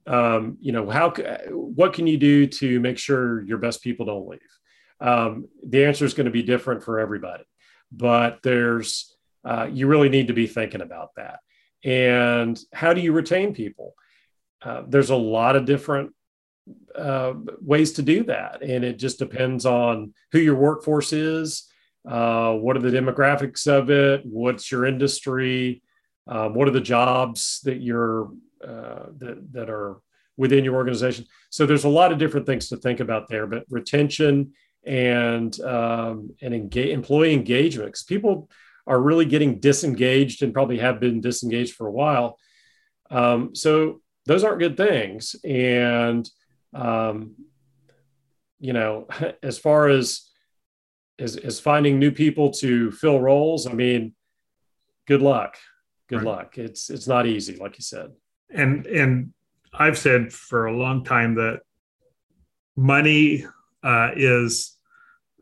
um, 0.06 0.56
you 0.60 0.72
know, 0.72 0.88
how 0.88 1.10
what 1.50 1.92
can 1.92 2.06
you 2.06 2.16
do 2.16 2.46
to 2.46 2.80
make 2.80 2.98
sure 2.98 3.42
your 3.42 3.58
best 3.58 3.82
people 3.82 4.06
don't 4.06 4.28
leave? 4.28 4.40
Um, 5.00 5.48
the 5.62 5.84
answer 5.84 6.04
is 6.04 6.14
going 6.14 6.26
to 6.26 6.30
be 6.30 6.42
different 6.42 6.82
for 6.82 6.98
everybody, 6.98 7.44
but 7.92 8.40
there's 8.42 9.14
uh, 9.44 9.68
you 9.70 9.86
really 9.86 10.08
need 10.08 10.28
to 10.28 10.34
be 10.34 10.46
thinking 10.46 10.80
about 10.80 11.10
that. 11.16 11.40
And 11.84 12.58
how 12.72 12.94
do 12.94 13.00
you 13.00 13.12
retain 13.12 13.54
people? 13.54 13.94
Uh, 14.62 14.82
there's 14.88 15.10
a 15.10 15.16
lot 15.16 15.56
of 15.56 15.66
different 15.66 16.14
uh, 16.96 17.34
ways 17.60 17.92
to 17.94 18.02
do 18.02 18.24
that, 18.24 18.62
and 18.62 18.84
it 18.84 18.98
just 18.98 19.18
depends 19.18 19.66
on 19.66 20.14
who 20.32 20.38
your 20.38 20.54
workforce 20.54 21.12
is 21.12 21.68
uh, 22.06 22.52
what 22.52 22.76
are 22.76 22.80
the 22.80 22.90
demographics 22.90 23.66
of 23.66 23.90
it? 23.90 24.22
What's 24.24 24.70
your 24.70 24.84
industry? 24.84 25.82
Um, 26.26 26.54
what 26.54 26.68
are 26.68 26.72
the 26.72 26.80
jobs 26.80 27.60
that 27.64 27.80
you're 27.80 28.30
uh, 28.62 29.06
that 29.18 29.52
that 29.52 29.70
are 29.70 30.00
within 30.36 30.64
your 30.64 30.74
organization? 30.74 31.26
So 31.50 31.64
there's 31.64 31.84
a 31.84 31.88
lot 31.88 32.12
of 32.12 32.18
different 32.18 32.46
things 32.46 32.68
to 32.68 32.76
think 32.76 33.00
about 33.00 33.28
there, 33.28 33.46
but 33.46 33.64
retention 33.70 34.52
and 34.84 35.58
um, 35.60 36.34
and 36.42 36.74
employee 36.74 37.32
engagement 37.32 37.88
because 37.88 38.04
people 38.04 38.50
are 38.86 39.00
really 39.00 39.24
getting 39.24 39.60
disengaged 39.60 40.42
and 40.42 40.52
probably 40.52 40.78
have 40.78 41.00
been 41.00 41.20
disengaged 41.20 41.74
for 41.74 41.86
a 41.86 41.92
while. 41.92 42.38
Um, 43.10 43.54
so 43.54 44.00
those 44.26 44.44
aren't 44.44 44.60
good 44.60 44.76
things. 44.76 45.36
And 45.44 46.28
um, 46.74 47.34
you 48.60 48.72
know, 48.72 49.06
as 49.42 49.58
far 49.58 49.88
as 49.88 50.28
is 51.18 51.36
is 51.36 51.60
finding 51.60 51.98
new 51.98 52.10
people 52.10 52.50
to 52.50 52.90
fill 52.90 53.20
roles. 53.20 53.66
I 53.66 53.72
mean, 53.72 54.14
good 55.06 55.22
luck. 55.22 55.56
Good 56.08 56.22
right. 56.22 56.26
luck. 56.26 56.58
It's 56.58 56.90
it's 56.90 57.06
not 57.06 57.26
easy, 57.26 57.56
like 57.56 57.78
you 57.78 57.82
said. 57.82 58.10
And 58.50 58.86
and 58.86 59.32
I've 59.72 59.98
said 59.98 60.32
for 60.32 60.66
a 60.66 60.76
long 60.76 61.04
time 61.04 61.36
that 61.36 61.60
money 62.76 63.46
uh, 63.82 64.10
is 64.16 64.76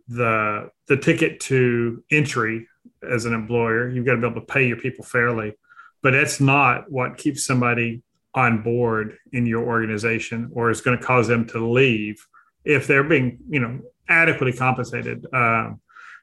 the 0.09 0.70
the 0.88 0.96
ticket 0.96 1.40
to 1.40 2.02
entry 2.11 2.68
as 3.08 3.24
an 3.24 3.34
employer. 3.34 3.88
You've 3.88 4.06
got 4.06 4.12
to 4.14 4.20
be 4.20 4.26
able 4.26 4.40
to 4.40 4.46
pay 4.46 4.66
your 4.66 4.76
people 4.78 5.04
fairly. 5.04 5.54
but 6.02 6.12
that's 6.12 6.40
not 6.40 6.90
what 6.90 7.16
keeps 7.16 7.44
somebody 7.44 8.02
on 8.34 8.62
board 8.62 9.16
in 9.32 9.46
your 9.46 9.62
organization 9.64 10.50
or 10.54 10.70
is 10.70 10.80
going 10.80 10.98
to 10.98 11.04
cause 11.04 11.28
them 11.28 11.46
to 11.46 11.58
leave 11.64 12.26
if 12.64 12.86
they're 12.86 13.04
being 13.04 13.38
you 13.48 13.60
know 13.60 13.80
adequately 14.08 14.56
compensated 14.56 15.26
um, 15.34 15.80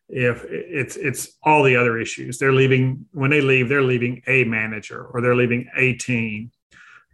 if 0.09 0.43
it's 0.49 0.95
it's 0.95 1.37
all 1.43 1.63
the 1.63 1.75
other 1.75 1.99
issues 1.99 2.37
they're 2.39 2.53
leaving 2.53 3.05
when 3.11 3.29
they 3.29 3.41
leave 3.41 3.69
they're 3.69 3.83
leaving 3.83 4.21
a 4.27 4.43
manager 4.43 5.05
or 5.05 5.21
they're 5.21 5.35
leaving 5.35 5.69
a 5.77 5.93
team 5.93 6.51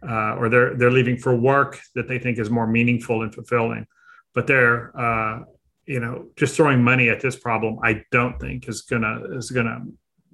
uh, 0.08 0.34
or 0.36 0.48
they're 0.48 0.74
they're 0.76 0.90
leaving 0.90 1.16
for 1.18 1.36
work 1.36 1.78
that 1.94 2.08
they 2.08 2.18
think 2.18 2.38
is 2.38 2.50
more 2.50 2.66
meaningful 2.66 3.22
and 3.22 3.34
fulfilling 3.34 3.86
but 4.34 4.46
they're 4.46 4.98
uh, 4.98 5.40
you 5.86 6.00
know 6.00 6.26
just 6.36 6.56
throwing 6.56 6.82
money 6.82 7.08
at 7.08 7.20
this 7.20 7.36
problem 7.36 7.78
i 7.82 8.02
don't 8.10 8.40
think 8.40 8.68
is 8.68 8.82
gonna 8.82 9.36
is 9.36 9.50
gonna 9.50 9.84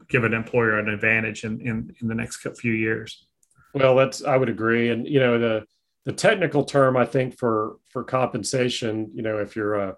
give 0.08 0.24
an 0.24 0.34
employer 0.34 0.78
an 0.78 0.88
advantage 0.88 1.44
in 1.44 1.60
in, 1.60 1.94
in 2.00 2.08
the 2.08 2.14
next 2.14 2.46
few 2.58 2.72
years. 2.72 3.26
Well 3.74 3.96
that's 3.96 4.22
i 4.24 4.36
would 4.36 4.48
agree. 4.48 4.90
And 4.90 5.06
you 5.06 5.20
know 5.20 5.38
the 5.38 5.64
the 6.04 6.12
technical 6.12 6.64
term 6.64 6.96
i 6.96 7.04
think 7.04 7.38
for 7.38 7.76
for 7.88 8.02
compensation 8.04 9.10
you 9.14 9.22
know 9.22 9.38
if 9.38 9.54
you're 9.56 9.74
a 9.74 9.96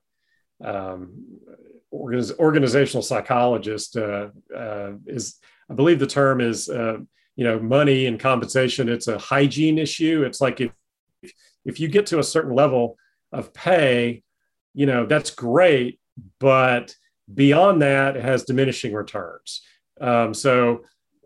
um, 0.63 1.25
organizational 1.93 3.03
psychologist 3.03 3.97
uh, 3.97 4.29
uh, 4.55 4.93
is 5.07 5.39
i 5.71 5.75
believe 5.75 5.99
the 5.99 6.07
term 6.07 6.41
is 6.41 6.69
uh, 6.69 6.99
you 7.37 7.45
know 7.45 7.59
money 7.59 8.07
and 8.07 8.21
compensation. 8.21 8.89
It's 8.89 9.09
a 9.09 9.19
hygiene 9.19 9.79
issue. 9.79 10.25
It's 10.25 10.41
like 10.41 10.61
if 10.61 10.73
if 11.65 11.81
you 11.81 11.89
get 11.89 12.07
to 12.07 12.19
a 12.19 12.25
certain 12.25 12.55
level 12.55 12.97
of 13.33 13.53
pay 13.53 14.23
you 14.75 14.87
know 14.87 15.07
that's 15.07 15.31
great 15.31 16.01
but 16.39 16.95
beyond 17.33 17.83
that 17.83 18.17
it 18.17 18.23
has 18.23 18.45
diminishing 18.45 18.93
returns 18.93 19.63
um, 20.01 20.35
so 20.35 20.83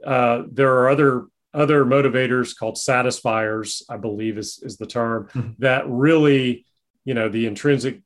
uh, 0.07 0.43
there 0.51 0.75
are 0.75 0.89
other 0.89 1.27
other 1.55 1.85
motivators 1.85 2.57
called 2.57 2.79
satisfiers 2.79 3.83
i 3.89 3.97
believe 3.97 4.39
is, 4.39 4.61
is 4.63 4.77
the 4.77 4.87
term 4.87 5.29
mm-hmm. 5.33 5.51
that 5.59 5.89
really 5.89 6.65
you 7.05 7.15
know 7.15 7.29
the 7.29 7.47
intrinsic 7.47 8.01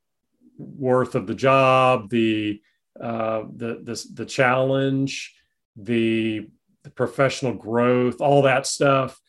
worth 0.57 1.15
of 1.15 1.27
the 1.27 1.35
job 1.35 2.09
the 2.09 2.61
uh, 3.01 3.43
the, 3.55 3.81
the 3.83 4.05
the 4.13 4.25
challenge 4.25 5.35
the 5.75 6.47
the 6.83 6.89
professional 6.89 7.53
growth, 7.53 8.21
all 8.21 8.43
that 8.43 8.67
stuff. 8.67 9.19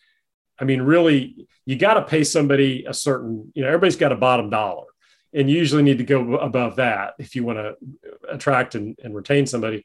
I 0.58 0.64
mean, 0.64 0.82
really, 0.82 1.48
you 1.64 1.76
got 1.76 1.94
to 1.94 2.02
pay 2.02 2.24
somebody 2.24 2.84
a 2.86 2.94
certain, 2.94 3.50
you 3.54 3.62
know, 3.62 3.68
everybody's 3.68 3.96
got 3.96 4.12
a 4.12 4.16
bottom 4.16 4.50
dollar 4.50 4.86
and 5.34 5.50
you 5.50 5.56
usually 5.56 5.82
need 5.82 5.98
to 5.98 6.04
go 6.04 6.36
above 6.36 6.76
that 6.76 7.14
if 7.18 7.34
you 7.34 7.44
want 7.44 7.58
to 7.58 7.76
attract 8.30 8.76
and, 8.76 8.96
and 9.02 9.14
retain 9.14 9.46
somebody. 9.46 9.84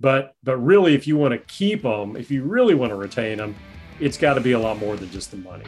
But, 0.00 0.34
but 0.42 0.56
really, 0.56 0.94
if 0.94 1.06
you 1.06 1.16
want 1.16 1.32
to 1.32 1.38
keep 1.38 1.82
them, 1.82 2.16
if 2.16 2.30
you 2.30 2.42
really 2.44 2.74
want 2.74 2.90
to 2.90 2.96
retain 2.96 3.38
them, 3.38 3.54
it's 4.00 4.18
got 4.18 4.34
to 4.34 4.40
be 4.40 4.52
a 4.52 4.58
lot 4.58 4.78
more 4.78 4.96
than 4.96 5.10
just 5.10 5.30
the 5.30 5.36
money. 5.36 5.64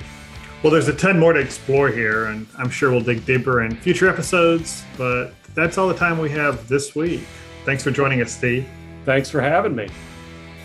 Well, 0.62 0.72
there's 0.72 0.88
a 0.88 0.94
ton 0.94 1.18
more 1.18 1.32
to 1.32 1.40
explore 1.40 1.88
here, 1.88 2.26
and 2.26 2.46
I'm 2.58 2.68
sure 2.68 2.90
we'll 2.90 3.00
dig 3.00 3.24
deeper 3.24 3.62
in 3.62 3.76
future 3.76 4.08
episodes. 4.08 4.82
But 4.96 5.32
that's 5.54 5.78
all 5.78 5.88
the 5.88 5.94
time 5.94 6.18
we 6.18 6.30
have 6.30 6.66
this 6.68 6.94
week. 6.94 7.20
Thanks 7.64 7.82
for 7.82 7.90
joining 7.90 8.20
us, 8.22 8.32
Steve. 8.32 8.66
Thanks 9.04 9.30
for 9.30 9.40
having 9.40 9.76
me. 9.76 9.88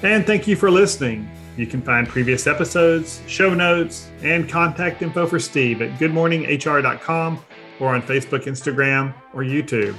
And 0.01 0.25
thank 0.25 0.47
you 0.47 0.55
for 0.55 0.71
listening. 0.71 1.29
You 1.55 1.67
can 1.67 1.81
find 1.81 2.07
previous 2.07 2.47
episodes, 2.47 3.21
show 3.27 3.53
notes, 3.53 4.09
and 4.23 4.49
contact 4.49 5.01
info 5.01 5.27
for 5.27 5.39
Steve 5.39 5.81
at 5.81 5.99
goodmorninghr.com 5.99 7.39
or 7.83 7.93
on 7.93 8.01
Facebook, 8.01 8.45
Instagram, 8.45 9.13
or 9.33 9.43
YouTube. 9.43 9.93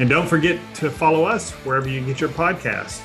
And 0.00 0.10
don't 0.10 0.26
forget 0.26 0.58
to 0.74 0.90
follow 0.90 1.24
us 1.24 1.52
wherever 1.64 1.88
you 1.88 2.04
get 2.04 2.20
your 2.20 2.30
podcasts. 2.30 3.00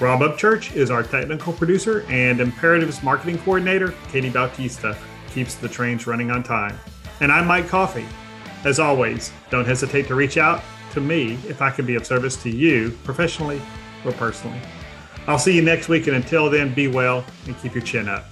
Rob 0.00 0.20
Upchurch 0.20 0.74
is 0.74 0.90
our 0.90 1.02
technical 1.02 1.52
producer, 1.52 2.04
and 2.08 2.40
Imperatives 2.40 3.02
marketing 3.02 3.38
coordinator, 3.38 3.94
Katie 4.10 4.30
Bautista, 4.30 4.96
keeps 5.30 5.56
the 5.56 5.68
trains 5.68 6.06
running 6.06 6.30
on 6.30 6.42
time. 6.42 6.78
And 7.20 7.30
I'm 7.30 7.46
Mike 7.46 7.68
Coffey. 7.68 8.06
As 8.64 8.80
always, 8.80 9.30
don't 9.50 9.66
hesitate 9.66 10.06
to 10.08 10.14
reach 10.14 10.38
out 10.38 10.62
to 10.92 11.00
me 11.00 11.34
if 11.46 11.60
I 11.60 11.70
can 11.70 11.84
be 11.84 11.96
of 11.96 12.06
service 12.06 12.42
to 12.44 12.50
you 12.50 12.96
professionally 13.04 13.60
or 14.06 14.12
personally. 14.12 14.60
I'll 15.26 15.38
see 15.38 15.54
you 15.54 15.62
next 15.62 15.88
week. 15.88 16.06
And 16.06 16.16
until 16.16 16.48
then, 16.48 16.72
be 16.72 16.88
well 16.88 17.24
and 17.46 17.58
keep 17.60 17.74
your 17.74 17.84
chin 17.84 18.08
up. 18.08 18.24